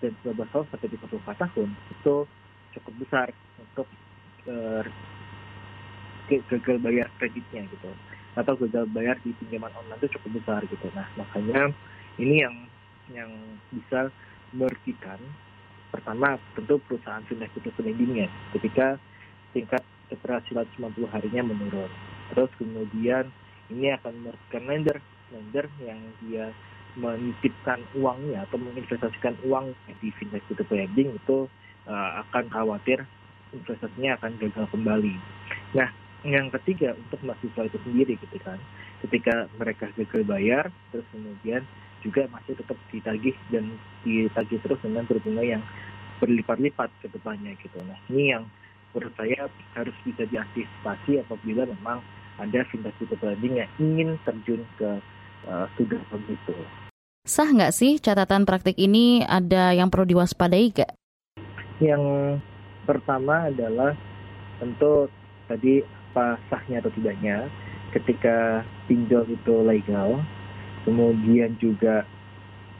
dan 0.02 0.12
19 0.22 0.52
tahun 0.52 0.66
sampai 0.70 0.88
34 0.94 1.42
tahun 1.46 1.68
itu 1.90 2.16
cukup 2.76 2.94
besar 3.00 3.28
untuk 3.58 3.86
uh, 4.46 4.82
gagal 6.26 6.76
bayar 6.82 7.06
kreditnya 7.18 7.66
gitu. 7.70 7.90
Atau 8.36 8.58
gagal 8.66 8.90
bayar 8.92 9.16
di 9.22 9.32
pinjaman 9.40 9.72
online 9.72 10.00
itu 10.02 10.18
cukup 10.18 10.42
besar 10.42 10.60
gitu. 10.66 10.86
Nah 10.92 11.06
makanya 11.14 11.70
ini 12.18 12.42
yang 12.42 12.56
yang 13.14 13.30
bisa 13.70 14.10
merugikan 14.50 15.18
pertama 15.94 16.36
tentu 16.58 16.76
perusahaan 16.82 17.22
fintech 17.24 17.54
itu 17.54 17.70
lendingnya 17.80 18.26
ketika 18.52 18.98
tingkat 19.54 19.82
keberhasilan 20.12 20.66
90 20.76 21.14
harinya 21.14 21.42
menurun. 21.46 21.90
Terus 22.34 22.50
kemudian 22.58 23.30
ini 23.70 23.94
akan 23.94 24.14
merugikan 24.26 24.64
lender, 24.66 24.98
lender 25.32 25.66
yang 25.82 25.98
dia 26.22 26.50
menitipkan 26.96 27.84
uangnya 27.96 28.48
atau 28.48 28.56
menginvestasikan 28.56 29.36
uang 29.44 29.76
di 30.00 30.08
fintech 30.16 30.42
itu 30.48 30.64
lending 30.72 31.12
itu 31.12 31.44
uh, 31.88 32.10
akan 32.24 32.48
khawatir 32.48 33.04
investasinya 33.56 34.20
akan 34.20 34.32
gagal 34.40 34.66
kembali. 34.72 35.14
Nah, 35.74 35.88
yang 36.26 36.50
ketiga 36.60 36.92
untuk 36.96 37.20
mahasiswa 37.22 37.62
itu 37.68 37.78
sendiri 37.86 38.14
gitu 38.18 38.38
kan, 38.42 38.58
ketika 39.04 39.46
mereka 39.56 39.90
gagal 39.94 40.22
bayar, 40.26 40.64
terus 40.90 41.06
kemudian 41.14 41.62
juga 42.04 42.28
masih 42.30 42.54
tetap 42.54 42.78
ditagih 42.92 43.36
dan 43.50 43.64
ditagih 44.06 44.58
terus 44.62 44.80
dengan 44.82 45.04
berbunga 45.08 45.42
yang 45.42 45.62
berlipat-lipat 46.22 46.90
ke 47.04 47.06
depannya 47.12 47.52
gitu. 47.60 47.76
Nah, 47.84 47.98
ini 48.12 48.32
yang 48.36 48.44
menurut 48.96 49.12
saya 49.20 49.52
harus 49.76 49.96
bisa 50.06 50.24
diantisipasi 50.24 51.20
apabila 51.20 51.68
memang 51.68 52.00
ada 52.40 52.64
fintech 52.68 52.96
itu 53.00 53.16
yang 53.44 53.68
ingin 53.80 54.16
terjun 54.24 54.64
ke 54.80 55.00
uh, 55.48 55.66
student 55.76 56.04
loan 56.12 56.24
itu. 56.28 56.56
Sah 57.26 57.50
nggak 57.50 57.74
sih 57.74 57.98
catatan 57.98 58.46
praktik 58.46 58.78
ini 58.78 59.20
ada 59.26 59.74
yang 59.74 59.90
perlu 59.90 60.06
diwaspadai 60.06 60.66
gak? 60.70 60.92
Yang 61.82 62.02
pertama 62.86 63.50
adalah 63.50 63.92
tentu 64.62 65.10
tadi 65.50 65.82
apa 65.82 66.40
sahnya 66.48 66.80
atau 66.80 66.94
tidaknya 66.96 67.50
ketika 67.92 68.64
pinjol 68.88 69.26
itu 69.28 69.54
legal, 69.66 70.22
kemudian 70.88 71.58
juga 71.60 72.06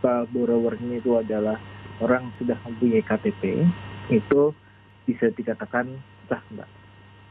borrowernya 0.07 1.03
itu 1.03 1.19
adalah 1.19 1.59
orang 1.99 2.31
sudah 2.39 2.55
mempunyai 2.63 3.03
KTP, 3.03 3.67
itu 4.15 4.55
bisa 5.03 5.35
dikatakan 5.35 5.91
sah 6.31 6.41
mbak. 6.55 6.71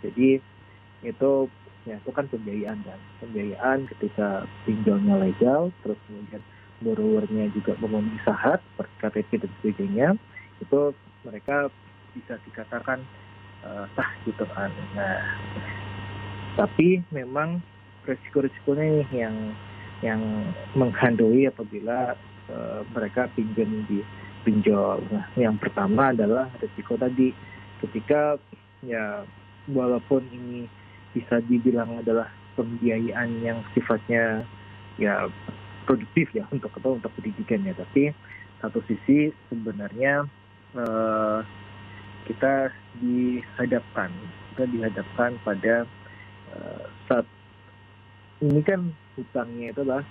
Jadi 0.03 0.43
itu 1.07 1.31
ya 1.85 2.01
itu 2.01 2.11
kan 2.11 2.25
pembiayaan 2.27 2.81
kan 2.81 2.99
pembiayaan 3.21 3.85
ketika 3.93 4.49
pinjolnya 4.65 5.21
legal 5.21 5.69
terus 5.85 6.01
kemudian 6.09 6.41
borrowernya 6.81 7.45
juga 7.53 7.77
memenuhi 7.77 8.17
syarat 8.25 8.59
seperti 8.73 8.95
KTP 8.99 9.29
dan 9.45 9.51
sebagainya 9.61 10.07
itu 10.65 10.79
mereka 11.21 11.69
bisa 12.15 12.39
dikatakan 12.47 13.03
uh, 13.67 13.85
sah 13.93 14.09
gitu 14.23 14.47
kan 14.55 14.71
nah 14.95 15.19
tapi 16.55 17.03
memang 17.11 17.59
resiko-resikonya 18.07 19.03
nih 19.03 19.27
yang 19.27 19.35
yang 20.03 20.21
menghandui 20.77 21.47
apabila 21.47 22.15
uh, 22.47 22.81
mereka 22.95 23.27
pinjam 23.35 23.67
di 23.91 23.99
pinjol. 24.45 25.01
Nah, 25.09 25.25
yang 25.35 25.57
pertama 25.57 26.13
adalah 26.13 26.47
resiko 26.61 26.95
tadi 26.95 27.33
ketika 27.81 28.37
ya 28.85 29.25
walaupun 29.67 30.21
ini 30.29 30.69
bisa 31.17 31.41
dibilang 31.49 31.99
adalah 31.99 32.29
pembiayaan 32.53 33.41
yang 33.41 33.59
sifatnya 33.73 34.45
ya 35.01 35.27
produktif 35.89 36.29
ya 36.31 36.45
untuk 36.53 36.71
atau 36.77 36.95
untuk 36.95 37.11
pendidikan 37.17 37.65
ya 37.65 37.73
tapi 37.75 38.13
satu 38.61 38.79
sisi 38.87 39.33
sebenarnya 39.51 40.23
uh, 40.77 41.41
kita 42.25 42.73
dihadapkan. 42.99 44.11
Kita 44.53 44.63
dihadapkan 44.69 45.37
pada 45.45 45.85
uh, 46.53 46.85
saat 47.09 47.25
ini 48.43 48.61
kan 48.65 48.91
hutangnya 49.15 49.71
itu 49.71 49.81
adalah 49.85 50.03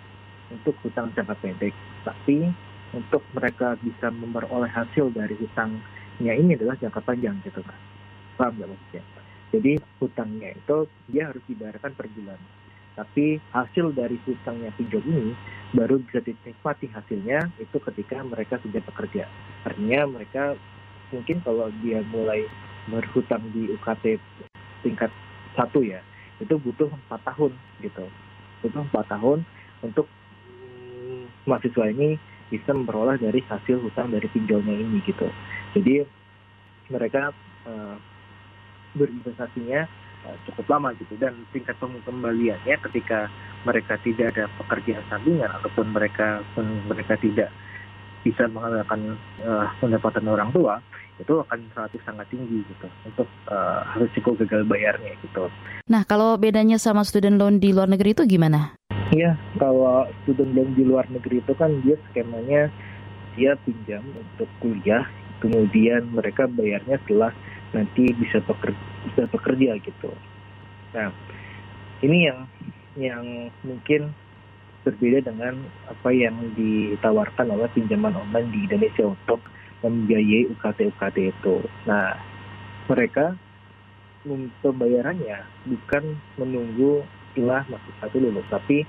untuk 0.51 0.75
hutang 0.87 1.13
jangka 1.13 1.35
pendek. 1.43 1.75
Tapi 2.07 2.49
untuk 2.95 3.23
mereka 3.35 3.75
bisa 3.83 4.09
memperoleh 4.15 4.71
hasil 4.71 5.11
dari 5.11 5.35
hutang 5.37 5.83
ya 6.23 6.31
ini 6.31 6.55
adalah 6.55 6.79
jangka 6.79 7.03
panjang 7.03 7.35
gitu 7.43 7.59
kan 7.67 7.75
paham 8.37 8.55
nggak 8.59 8.71
maksudnya? 8.71 9.03
Jadi 9.55 9.73
hutangnya 10.03 10.51
itu 10.59 10.77
dia 11.07 11.31
harus 11.31 11.43
dibayarkan 11.47 11.93
per 11.95 12.07
bulan. 12.11 12.41
Tapi 12.95 13.43
hasil 13.51 13.91
dari 13.95 14.19
hutangnya 14.23 14.71
pinjol 14.79 15.03
ini 15.03 15.35
baru 15.75 15.99
bisa 16.03 16.23
dinikmati 16.23 16.87
hasilnya 16.91 17.51
itu 17.59 17.77
ketika 17.79 18.23
mereka 18.23 18.59
sudah 18.63 18.83
bekerja. 18.83 19.27
Artinya 19.67 20.01
mereka 20.11 20.55
mungkin 21.15 21.39
kalau 21.47 21.71
dia 21.79 22.03
mulai 22.11 22.43
berhutang 22.91 23.41
di 23.55 23.71
UKT 23.71 24.19
tingkat 24.83 25.09
satu 25.55 25.81
ya 25.81 26.03
itu 26.43 26.59
butuh 26.59 26.91
empat 26.91 27.23
tahun 27.23 27.55
gitu. 27.81 28.05
Butuh 28.67 28.83
empat 28.91 29.07
tahun 29.07 29.47
untuk 29.87 30.11
mahasiswa 31.47 31.87
ini 31.95 32.19
bisa 32.51 32.75
memperoleh 32.75 33.17
dari 33.21 33.41
hasil 33.47 33.81
hutang 33.81 34.11
dari 34.11 34.27
pinjolnya 34.29 34.75
ini 34.75 34.99
gitu. 35.07 35.31
Jadi 35.73 36.05
mereka 36.91 37.33
uh, 37.65 37.97
berinvestasinya 38.99 39.87
uh, 40.27 40.37
cukup 40.51 40.67
lama 40.77 40.93
gitu. 40.99 41.15
Dan 41.17 41.47
tingkat 41.55 41.79
pengembaliannya 41.81 42.77
ketika 42.91 43.31
mereka 43.65 43.97
tidak 44.03 44.37
ada 44.37 44.45
pekerjaan 44.61 45.05
sampingan 45.09 45.51
ataupun 45.63 45.95
mereka 45.95 46.45
mereka 46.91 47.15
tidak 47.23 47.49
bisa 48.25 48.49
mengandalkan 48.49 49.21
uh, 49.45 49.69
pendapatan 49.79 50.25
orang 50.27 50.51
tua 50.51 50.81
itu 51.21 51.39
akan 51.47 51.71
relatif 51.77 52.01
sangat 52.03 52.27
tinggi 52.33 52.67
gitu 52.67 52.89
untuk 53.07 53.29
uh, 53.47 53.87
risiko 54.01 54.35
gagal 54.35 54.67
bayarnya 54.67 55.15
gitu. 55.23 55.47
Nah 55.87 56.03
kalau 56.09 56.35
bedanya 56.41 56.81
sama 56.81 57.07
student 57.07 57.39
loan 57.39 57.63
di 57.63 57.71
luar 57.71 57.87
negeri 57.87 58.17
itu 58.17 58.27
gimana? 58.27 58.75
Iya 59.15 59.39
kalau 59.61 60.09
student 60.25 60.51
loan 60.57 60.75
di 60.75 60.83
luar 60.83 61.07
negeri 61.13 61.39
itu 61.45 61.53
kan 61.55 61.71
dia 61.87 61.95
skemanya 62.11 62.73
dia 63.39 63.55
pinjam 63.63 64.03
untuk 64.17 64.49
kuliah 64.59 65.07
kemudian 65.39 66.09
mereka 66.11 66.49
bayarnya 66.49 66.97
setelah 67.05 67.31
nanti 67.75 68.15
bisa 68.17 68.41
bekerja, 68.43 68.83
bisa 69.11 69.23
bekerja 69.29 69.71
gitu. 69.83 70.11
Nah 70.97 71.13
ini 72.01 72.19
yang 72.27 72.39
yang 72.95 73.25
mungkin 73.67 74.15
berbeda 74.85 75.25
dengan 75.25 75.65
apa 75.89 76.13
yang 76.13 76.37
ditawarkan 76.55 77.49
oleh 77.49 77.69
pinjaman 77.73 78.13
online 78.13 78.53
di 78.53 78.59
Indonesia 78.69 79.05
untuk 79.09 79.41
membiayai 79.81 80.53
UKT-UKT 80.53 81.17
itu. 81.33 81.57
Nah, 81.89 82.17
mereka 82.89 83.37
pembayarannya 84.65 85.45
bukan 85.69 86.17
menunggu 86.41 87.05
setelah 87.33 87.65
masih 87.69 87.93
satu 88.01 88.17
lulus, 88.21 88.47
tapi 88.49 88.89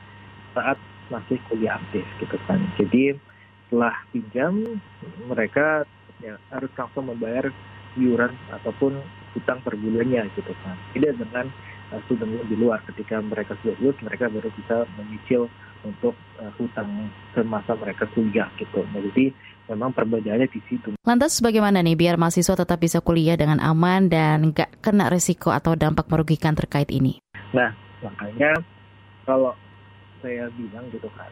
saat 0.55 0.79
masih 1.12 1.39
kuliah 1.51 1.79
aktif 1.79 2.05
gitu 2.23 2.38
kan. 2.47 2.60
Jadi 2.79 3.15
setelah 3.67 3.95
pinjam 4.12 4.79
mereka 5.27 5.84
ya, 6.23 6.39
harus 6.53 6.71
langsung 6.77 7.12
membayar 7.12 7.51
iuran 7.99 8.31
ataupun 8.51 8.99
utang 9.36 9.60
per 9.63 9.75
bulannya 9.75 10.31
gitu 10.36 10.53
kan. 10.63 10.79
Tidak 10.95 11.19
dengan 11.19 11.51
uh, 11.91 11.99
student 12.08 12.31
loan 12.39 12.47
di 12.47 12.55
luar 12.55 12.79
ketika 12.88 13.19
mereka 13.19 13.60
sudah 13.62 13.75
lulus 13.84 13.99
mereka 13.99 14.31
baru 14.31 14.49
bisa 14.55 14.88
menyicil 14.95 15.51
untuk 15.86 16.17
uh, 16.41 16.52
hutang 16.58 16.89
semasa 17.38 17.78
mereka 17.78 18.10
kuliah 18.17 18.50
gitu. 18.58 18.82
Nah, 18.89 19.00
jadi 19.13 19.30
memang 19.69 19.93
perbedaannya 19.93 20.50
di 20.50 20.62
situ. 20.65 20.98
Lantas 21.06 21.38
bagaimana 21.39 21.86
nih 21.86 21.93
biar 21.93 22.17
mahasiswa 22.17 22.58
tetap 22.58 22.82
bisa 22.82 23.00
kuliah 23.00 23.38
dengan 23.38 23.62
aman 23.62 24.10
dan 24.10 24.52
nggak 24.52 24.82
kena 24.82 25.08
resiko 25.13 25.54
atau 25.54 25.78
dampak 25.78 26.10
merugikan 26.10 26.58
terkait 26.58 26.89
ini? 26.89 27.21
Nah, 27.54 27.71
makanya 28.02 28.58
kalau 29.24 29.54
saya 30.21 30.50
bilang 30.58 30.89
gitu 30.89 31.08
kan, 31.13 31.30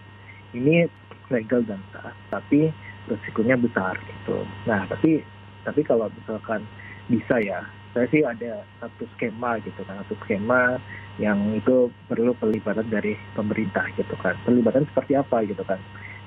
ini 0.54 0.86
legal 1.34 1.66
dan 1.66 1.82
sah, 1.90 2.14
tapi 2.30 2.70
resikonya 3.10 3.58
besar 3.58 3.98
gitu. 3.98 4.46
Nah, 4.70 4.86
tapi 4.88 5.26
tapi 5.66 5.82
kalau 5.82 6.08
misalkan 6.14 6.62
bisa 7.10 7.40
ya, 7.42 7.60
saya 7.94 8.10
sih 8.10 8.26
ada 8.26 8.66
satu 8.82 9.06
skema 9.16 9.62
gitu 9.62 9.86
kan, 9.86 10.02
satu 10.06 10.18
skema 10.26 10.82
yang 11.22 11.38
itu 11.54 11.94
perlu 12.10 12.34
pelibatan 12.42 12.90
dari 12.90 13.14
pemerintah 13.38 13.86
gitu 13.94 14.18
kan. 14.18 14.34
Pelibatan 14.44 14.90
seperti 14.90 15.14
apa 15.14 15.46
gitu 15.46 15.62
kan. 15.62 15.78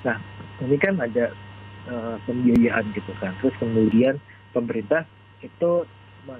Nah, 0.07 0.15
ini 0.63 0.79
kan 0.79 0.95
ada 0.95 1.35
uh, 1.91 2.15
pembiayaan 2.23 2.95
gitu 2.95 3.11
kan. 3.19 3.35
Terus 3.43 3.55
kemudian 3.59 4.15
pemerintah 4.55 5.03
itu 5.43 5.83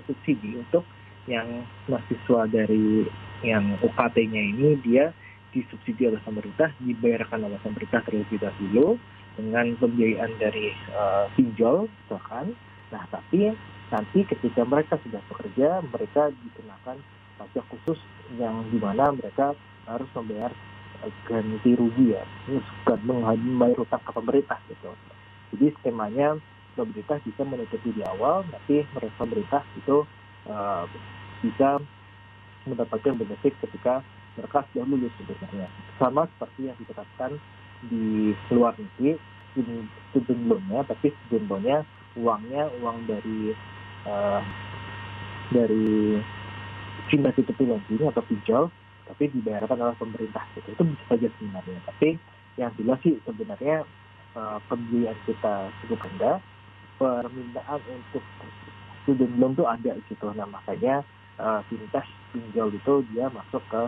subsidi 0.07 0.59
untuk 0.59 0.83
yang 1.27 1.67
mahasiswa 1.91 2.47
dari 2.47 3.07
yang 3.43 3.75
UKT-nya 3.83 4.41
ini 4.55 4.79
dia 4.79 5.11
disubsidi 5.51 6.07
oleh 6.07 6.19
pemerintah, 6.23 6.71
dibayarkan 6.79 7.47
oleh 7.47 7.59
pemerintah 7.59 7.99
terlebih 8.07 8.39
dahulu 8.39 8.95
dengan 9.35 9.75
pembiayaan 9.77 10.31
dari 10.39 10.71
uh, 10.95 11.27
pinjol 11.35 11.91
bahkan. 12.07 12.55
Nah, 12.89 13.03
tapi 13.11 13.51
nanti 13.87 14.27
ketika 14.27 14.67
mereka 14.67 14.99
sudah 15.03 15.21
bekerja, 15.31 15.79
mereka 15.87 16.31
dikenakan 16.31 16.97
pajak 17.37 17.65
khusus 17.71 17.99
yang 18.35 18.67
di 18.67 18.81
mana 18.81 19.13
mereka 19.15 19.55
harus 19.87 20.09
membayar 20.11 20.51
eh, 21.05 21.13
ganti 21.23 21.71
rugi 21.77 22.15
ya, 22.17 22.23
bukan 22.47 22.99
membayar 23.07 23.79
utang 23.79 24.03
ke 24.03 24.11
pemerintah 24.11 24.59
gitu. 24.67 24.91
Jadi 25.55 25.65
skemanya 25.79 26.35
pemerintah 26.75 27.17
bisa 27.23 27.41
menutupi 27.47 27.89
di 27.95 28.03
awal, 28.03 28.43
tapi 28.51 28.83
mereka 28.93 29.15
pemerintah 29.17 29.61
itu 29.79 30.03
uh, 30.51 30.83
bisa 31.41 31.81
mendapatkan 32.67 33.15
benefit 33.15 33.55
ketika 33.63 34.03
mereka 34.37 34.67
sudah 34.69 34.85
lulus 34.85 35.13
sebenarnya. 35.17 35.71
Sama 35.97 36.29
seperti 36.35 36.69
yang 36.69 36.77
ditetapkan 36.77 37.31
di 37.87 38.35
luar 38.53 38.77
negeri, 38.77 39.17
loan-nya, 40.45 40.85
tapi 40.85 41.15
loan-nya 41.31 41.81
uangnya 42.17 42.69
uang 42.81 43.05
dari 43.05 43.53
uh, 44.05 44.41
dari 45.49 46.19
Cina 47.07 47.31
ditutupi 47.31 47.65
lagi 47.65 47.95
atau 48.03 48.23
pinjol 48.27 48.63
tapi 49.07 49.31
dibayarkan 49.31 49.79
oleh 49.79 49.97
pemerintah. 49.97 50.43
Gitu 50.53 50.75
itu 50.75 50.83
bisa 50.83 51.03
saja 51.07 51.27
sebenarnya. 51.39 51.79
Tapi 51.87 52.09
yang 52.59 52.71
jelas 52.75 52.99
sih 53.01 53.15
sebenarnya 53.23 53.87
uh, 54.35 54.59
pembelian 54.67 55.15
kita 55.23 55.71
cukup 55.83 56.03
rendah. 56.05 56.37
Permintaan 56.97 57.77
untuk 57.93 58.25
student 59.05 59.33
loan 59.37 59.53
tuh 59.53 59.69
ada 59.69 59.93
gitu. 60.09 60.27
Nah 60.33 60.49
makanya 60.49 61.05
uh, 61.37 61.61
pinjol 62.33 62.73
itu 62.73 62.93
dia 63.13 63.29
masuk 63.29 63.61
ke 63.69 63.81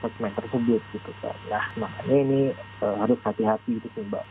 segmen 0.00 0.32
tersebut 0.36 0.80
gitu 0.92 1.10
kan 1.24 1.36
nah 1.48 1.64
makanya 1.80 2.16
ini 2.20 2.40
uh, 2.84 2.96
harus 3.00 3.18
hati-hati 3.24 3.80
itu 3.80 3.88
sih 3.96 4.04
mbak. 4.06 4.24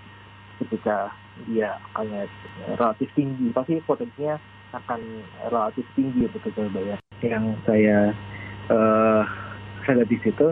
Ketika 0.55 1.11
dia 1.51 1.75
akannya 1.91 2.31
relatif 2.79 3.11
tinggi 3.11 3.51
pasti 3.51 3.83
potensinya 3.83 4.39
akan 4.75 5.01
relatif 5.47 5.85
tinggi 5.95 6.27
untuk 6.27 6.41
gagal 6.51 6.67
bayar 6.75 6.99
yang 7.23 7.55
saya 7.63 8.11
uh, 8.67 9.23
saya 9.87 10.03
di 10.03 10.17
situ 10.21 10.51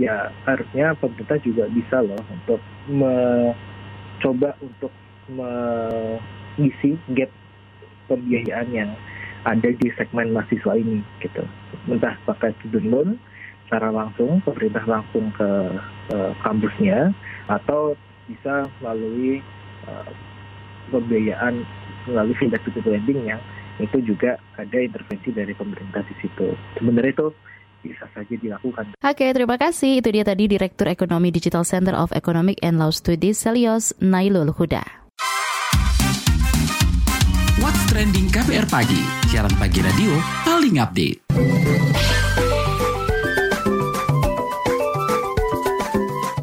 ya 0.00 0.32
harusnya 0.48 0.96
pemerintah 0.96 1.38
juga 1.44 1.64
bisa 1.72 2.00
loh 2.00 2.20
untuk 2.32 2.60
mencoba 2.88 4.56
untuk 4.60 4.92
mengisi 5.30 6.96
gap 7.16 7.30
pembiayaan 8.08 8.68
yang 8.72 8.90
ada 9.42 9.74
di 9.74 9.88
segmen 9.98 10.30
mahasiswa 10.30 10.78
ini 10.78 11.02
gitu. 11.22 11.42
Entah 11.90 12.14
pakai 12.28 12.54
student 12.62 12.88
loan 12.88 13.08
secara 13.66 13.90
langsung 13.90 14.38
pemerintah 14.44 14.84
langsung 14.86 15.32
ke 15.34 15.48
uh, 16.12 16.32
kampusnya 16.44 17.10
atau 17.48 17.96
bisa 18.28 18.68
melalui 18.80 19.42
uh, 19.88 20.08
pembiayaan 20.92 21.64
melalui 22.06 22.36
fintech 22.38 22.62
to 22.66 22.82
lending 22.84 23.22
yang 23.26 23.40
itu 23.80 23.98
juga 24.04 24.36
ada 24.58 24.78
intervensi 24.78 25.30
dari 25.32 25.54
pemerintah 25.56 26.04
di 26.04 26.14
situ. 26.20 26.52
Sebenarnya 26.76 27.12
itu 27.14 27.28
bisa 27.82 28.06
saja 28.14 28.34
dilakukan. 28.34 28.94
Oke, 29.02 29.26
terima 29.34 29.56
kasih. 29.58 30.00
Itu 30.00 30.08
dia 30.14 30.22
tadi 30.22 30.46
Direktur 30.46 30.86
Ekonomi 30.88 31.34
Digital 31.34 31.66
Center 31.66 31.96
of 31.98 32.14
Economic 32.14 32.60
and 32.62 32.78
Law 32.78 32.94
Studies 32.94 33.42
Selios 33.42 33.92
Nailul 33.98 34.54
Huda. 34.54 35.02
What's 37.62 37.82
Trending 37.90 38.26
KPR 38.26 38.66
Pagi, 38.66 39.02
siaran 39.30 39.54
pagi 39.54 39.78
radio 39.78 40.18
paling 40.42 40.82
update. 40.82 41.22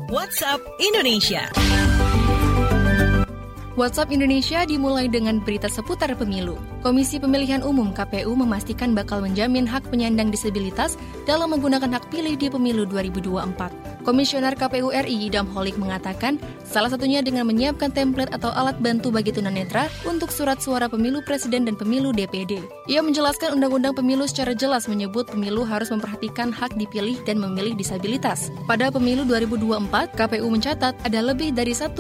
WhatsApp 0.08 0.62
Indonesia. 0.80 1.44
WhatsApp 3.76 4.12
Indonesia 4.12 4.64
dimulai 4.68 5.08
dengan 5.12 5.40
berita 5.44 5.68
seputar 5.72 6.12
pemilu. 6.16 6.60
Komisi 6.80 7.20
Pemilihan 7.20 7.60
Umum 7.60 7.92
KPU 7.92 8.32
memastikan 8.40 8.96
bakal 8.96 9.20
menjamin 9.20 9.68
hak 9.68 9.84
penyandang 9.92 10.32
disabilitas 10.32 10.96
dalam 11.28 11.52
menggunakan 11.52 11.92
hak 11.92 12.08
pilih 12.08 12.40
di 12.40 12.48
pemilu 12.48 12.88
2024. 12.88 14.08
Komisioner 14.08 14.56
KPU 14.56 14.88
RI 14.96 15.28
Idam 15.28 15.44
Holik 15.52 15.76
mengatakan, 15.76 16.40
salah 16.64 16.88
satunya 16.88 17.20
dengan 17.20 17.44
menyiapkan 17.52 17.92
template 17.92 18.32
atau 18.32 18.48
alat 18.56 18.80
bantu 18.80 19.12
bagi 19.12 19.36
tunanetra 19.36 19.92
untuk 20.08 20.32
surat 20.32 20.64
suara 20.64 20.88
pemilu 20.88 21.20
presiden 21.20 21.68
dan 21.68 21.76
pemilu 21.76 22.16
DPD. 22.16 22.64
Ia 22.88 23.04
menjelaskan 23.04 23.60
Undang-Undang 23.60 24.00
Pemilu 24.00 24.24
secara 24.24 24.56
jelas 24.56 24.88
menyebut 24.88 25.28
pemilu 25.28 25.68
harus 25.68 25.92
memperhatikan 25.92 26.56
hak 26.56 26.80
dipilih 26.80 27.20
dan 27.28 27.44
memilih 27.44 27.76
disabilitas. 27.76 28.48
Pada 28.72 28.88
pemilu 28.88 29.28
2024, 29.28 30.16
KPU 30.16 30.48
mencatat 30.48 30.96
ada 30.96 31.20
lebih 31.20 31.52
dari 31.52 31.76
1,1 31.76 32.00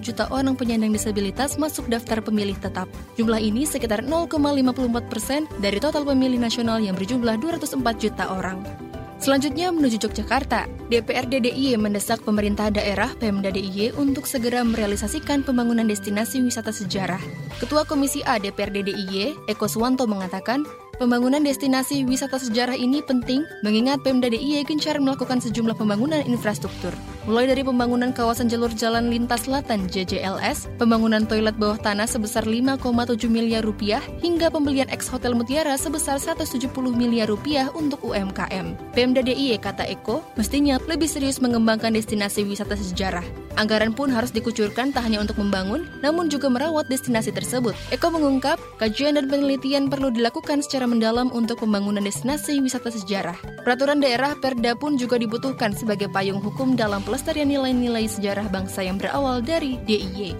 juta 0.00 0.24
orang 0.32 0.56
penyandang 0.56 0.96
disabilitas 0.96 1.60
masuk 1.60 1.84
daftar 1.92 2.24
pemilih 2.24 2.56
tetap. 2.64 2.88
Jumlah 3.20 3.44
ini 3.44 3.68
sekitar 3.68 4.05
0,54 4.06 5.10
persen 5.10 5.44
dari 5.58 5.82
total 5.82 6.06
pemilih 6.06 6.38
nasional 6.38 6.78
yang 6.78 6.94
berjumlah 6.94 7.36
204 7.42 7.82
juta 7.98 8.30
orang. 8.30 8.86
Selanjutnya 9.16 9.72
menuju 9.72 9.96
Yogyakarta, 9.96 10.68
DPRD 10.92 11.40
DIY 11.48 11.80
mendesak 11.80 12.20
pemerintah 12.20 12.68
daerah 12.68 13.08
Pemda 13.16 13.48
DIY 13.48 13.96
untuk 13.96 14.28
segera 14.28 14.60
merealisasikan 14.60 15.40
pembangunan 15.40 15.88
destinasi 15.88 16.44
wisata 16.44 16.68
sejarah. 16.68 17.18
Ketua 17.56 17.88
Komisi 17.88 18.20
A 18.28 18.36
DPRD 18.36 18.92
DIY, 18.92 19.48
Eko 19.48 19.72
Suwanto 19.72 20.04
mengatakan, 20.04 20.68
pembangunan 21.00 21.40
destinasi 21.40 22.04
wisata 22.04 22.36
sejarah 22.36 22.76
ini 22.76 23.00
penting 23.00 23.40
mengingat 23.64 24.04
Pemda 24.04 24.28
DIY 24.28 24.68
gencar 24.68 25.00
melakukan 25.00 25.40
sejumlah 25.40 25.80
pembangunan 25.80 26.20
infrastruktur. 26.28 26.92
Mulai 27.26 27.50
dari 27.50 27.66
pembangunan 27.66 28.14
kawasan 28.14 28.46
jalur 28.46 28.70
jalan 28.70 29.10
lintas 29.10 29.50
selatan 29.50 29.90
JJLS, 29.90 30.70
pembangunan 30.78 31.26
toilet 31.26 31.58
bawah 31.58 31.76
tanah 31.76 32.06
sebesar 32.06 32.46
5,7 32.46 32.78
miliar 33.26 33.66
rupiah, 33.66 34.00
hingga 34.22 34.48
pembelian 34.48 34.86
ex 34.88 35.10
Hotel 35.10 35.34
Mutiara 35.34 35.74
sebesar 35.74 36.22
170 36.22 36.70
miliar 36.94 37.26
rupiah 37.26 37.68
untuk 37.74 38.00
UMKM. 38.06 38.94
Pemda 38.94 39.20
DIY 39.20 39.58
kata 39.58 39.84
Eko, 39.90 40.22
mestinya 40.38 40.78
lebih 40.86 41.10
serius 41.10 41.42
mengembangkan 41.42 41.92
destinasi 41.92 42.46
wisata 42.46 42.78
sejarah. 42.78 43.26
Anggaran 43.56 43.96
pun 43.96 44.12
harus 44.12 44.30
dikucurkan 44.36 44.92
tak 44.92 45.08
hanya 45.08 45.24
untuk 45.24 45.40
membangun, 45.40 45.88
namun 46.04 46.28
juga 46.28 46.52
merawat 46.52 46.92
destinasi 46.92 47.32
tersebut. 47.32 47.72
Eko 47.88 48.12
mengungkap, 48.12 48.60
kajian 48.76 49.16
dan 49.16 49.32
penelitian 49.32 49.88
perlu 49.88 50.12
dilakukan 50.12 50.60
secara 50.60 50.84
mendalam 50.84 51.32
untuk 51.32 51.64
pembangunan 51.64 52.04
destinasi 52.04 52.60
wisata 52.60 52.92
sejarah. 52.92 53.34
Peraturan 53.64 54.04
daerah 54.04 54.36
Perda 54.36 54.76
pun 54.76 55.00
juga 55.00 55.16
dibutuhkan 55.16 55.72
sebagai 55.72 56.12
payung 56.12 56.38
hukum 56.38 56.76
dalam 56.76 57.00
pelestarian 57.16 57.48
nilai-nilai 57.48 58.12
sejarah 58.12 58.44
bangsa 58.52 58.84
yang 58.84 59.00
berawal 59.00 59.40
dari 59.40 59.80
DIY. 59.88 60.36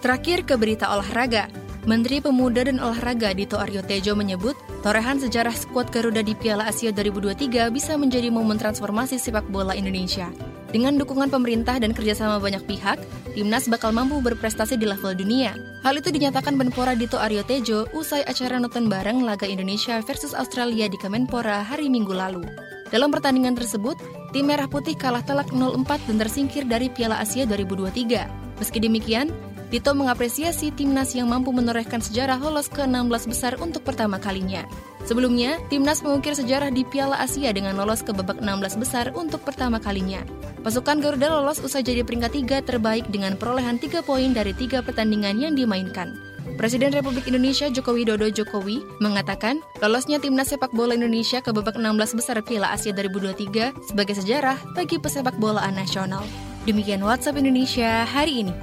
Terakhir 0.00 0.48
ke 0.48 0.56
berita 0.56 0.88
olahraga. 0.88 1.52
Menteri 1.84 2.24
Pemuda 2.24 2.64
dan 2.64 2.80
Olahraga 2.80 3.36
Dito 3.36 3.60
Aryo 3.60 3.84
Tejo 3.84 4.16
menyebut, 4.16 4.56
torehan 4.80 5.20
sejarah 5.20 5.52
skuad 5.52 5.92
Garuda 5.92 6.24
di 6.24 6.32
Piala 6.32 6.64
Asia 6.72 6.88
2023 6.88 7.68
bisa 7.68 8.00
menjadi 8.00 8.32
momen 8.32 8.56
transformasi 8.56 9.20
sepak 9.20 9.44
bola 9.52 9.76
Indonesia. 9.76 10.32
Dengan 10.72 10.96
dukungan 10.96 11.28
pemerintah 11.28 11.76
dan 11.76 11.92
kerjasama 11.92 12.40
banyak 12.40 12.64
pihak, 12.64 12.96
timnas 13.36 13.68
bakal 13.68 13.92
mampu 13.92 14.24
berprestasi 14.24 14.80
di 14.80 14.88
level 14.88 15.12
dunia. 15.12 15.52
Hal 15.84 16.00
itu 16.00 16.08
dinyatakan 16.08 16.56
Menpora 16.56 16.96
Dito 16.96 17.20
Aryo 17.20 17.44
Tejo 17.44 17.84
usai 17.92 18.24
acara 18.24 18.56
nonton 18.56 18.88
bareng 18.88 19.20
laga 19.20 19.44
Indonesia 19.44 20.00
versus 20.00 20.32
Australia 20.32 20.88
di 20.88 20.96
Kemenpora 20.96 21.60
hari 21.60 21.92
Minggu 21.92 22.16
lalu. 22.16 22.40
Dalam 22.88 23.12
pertandingan 23.12 23.52
tersebut, 23.52 24.23
tim 24.34 24.50
Merah 24.50 24.66
Putih 24.66 24.98
kalah 24.98 25.22
telak 25.22 25.54
0-4 25.54 26.10
dan 26.10 26.16
tersingkir 26.18 26.66
dari 26.66 26.90
Piala 26.90 27.22
Asia 27.22 27.46
2023. 27.46 28.58
Meski 28.58 28.82
demikian, 28.82 29.30
Tito 29.70 29.90
mengapresiasi 29.90 30.70
timnas 30.70 31.18
yang 31.18 31.30
mampu 31.30 31.50
menorehkan 31.50 31.98
sejarah 31.98 32.38
lolos 32.38 32.70
ke 32.70 32.86
16 32.86 33.30
besar 33.30 33.58
untuk 33.58 33.82
pertama 33.82 34.22
kalinya. 34.22 34.62
Sebelumnya, 35.02 35.58
timnas 35.66 35.98
mengukir 35.98 36.34
sejarah 36.36 36.70
di 36.70 36.86
Piala 36.86 37.18
Asia 37.18 37.50
dengan 37.50 37.74
lolos 37.74 38.02
ke 38.06 38.14
babak 38.14 38.38
16 38.38 38.78
besar 38.78 39.10
untuk 39.18 39.42
pertama 39.42 39.82
kalinya. 39.82 40.22
Pasukan 40.62 41.02
Garuda 41.02 41.26
lolos 41.26 41.58
usai 41.58 41.82
jadi 41.82 42.06
peringkat 42.06 42.62
3 42.62 42.70
terbaik 42.70 43.10
dengan 43.10 43.34
perolehan 43.34 43.82
3 43.82 44.02
poin 44.06 44.30
dari 44.30 44.54
3 44.54 44.82
pertandingan 44.82 45.42
yang 45.42 45.54
dimainkan. 45.58 46.33
Presiden 46.54 46.94
Republik 46.94 47.26
Indonesia 47.26 47.66
Joko 47.66 47.92
Widodo 47.92 48.30
Jokowi 48.30 48.86
mengatakan 49.02 49.58
lolosnya 49.82 50.22
timnas 50.22 50.54
sepak 50.54 50.70
bola 50.70 50.94
Indonesia 50.94 51.42
ke 51.42 51.50
babak 51.50 51.74
16 51.74 52.14
besar 52.14 52.38
Piala 52.46 52.70
Asia 52.70 52.94
2023 52.94 53.90
sebagai 53.90 54.14
sejarah 54.14 54.58
bagi 54.72 55.02
pesepak 55.02 55.34
bolaan 55.42 55.74
nasional. 55.74 56.22
Demikian 56.64 57.02
WhatsApp 57.02 57.42
Indonesia 57.42 58.06
hari 58.06 58.46
ini. 58.46 58.54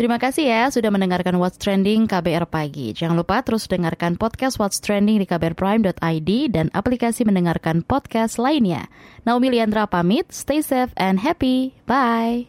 Terima 0.00 0.16
kasih 0.16 0.48
ya 0.48 0.72
sudah 0.72 0.88
mendengarkan 0.88 1.36
What's 1.36 1.60
Trending 1.60 2.08
KBR 2.08 2.48
Pagi. 2.48 2.96
Jangan 2.96 3.20
lupa 3.20 3.44
terus 3.44 3.68
dengarkan 3.68 4.16
podcast 4.16 4.56
What's 4.56 4.80
Trending 4.80 5.20
di 5.20 5.28
kbrprime.id 5.28 6.30
dan 6.56 6.72
aplikasi 6.72 7.28
mendengarkan 7.28 7.84
podcast 7.84 8.40
lainnya. 8.40 8.88
Naomi 9.28 9.52
Liandra 9.52 9.84
pamit, 9.84 10.32
stay 10.32 10.64
safe 10.64 10.96
and 10.96 11.20
happy. 11.20 11.76
Bye. 11.84 12.48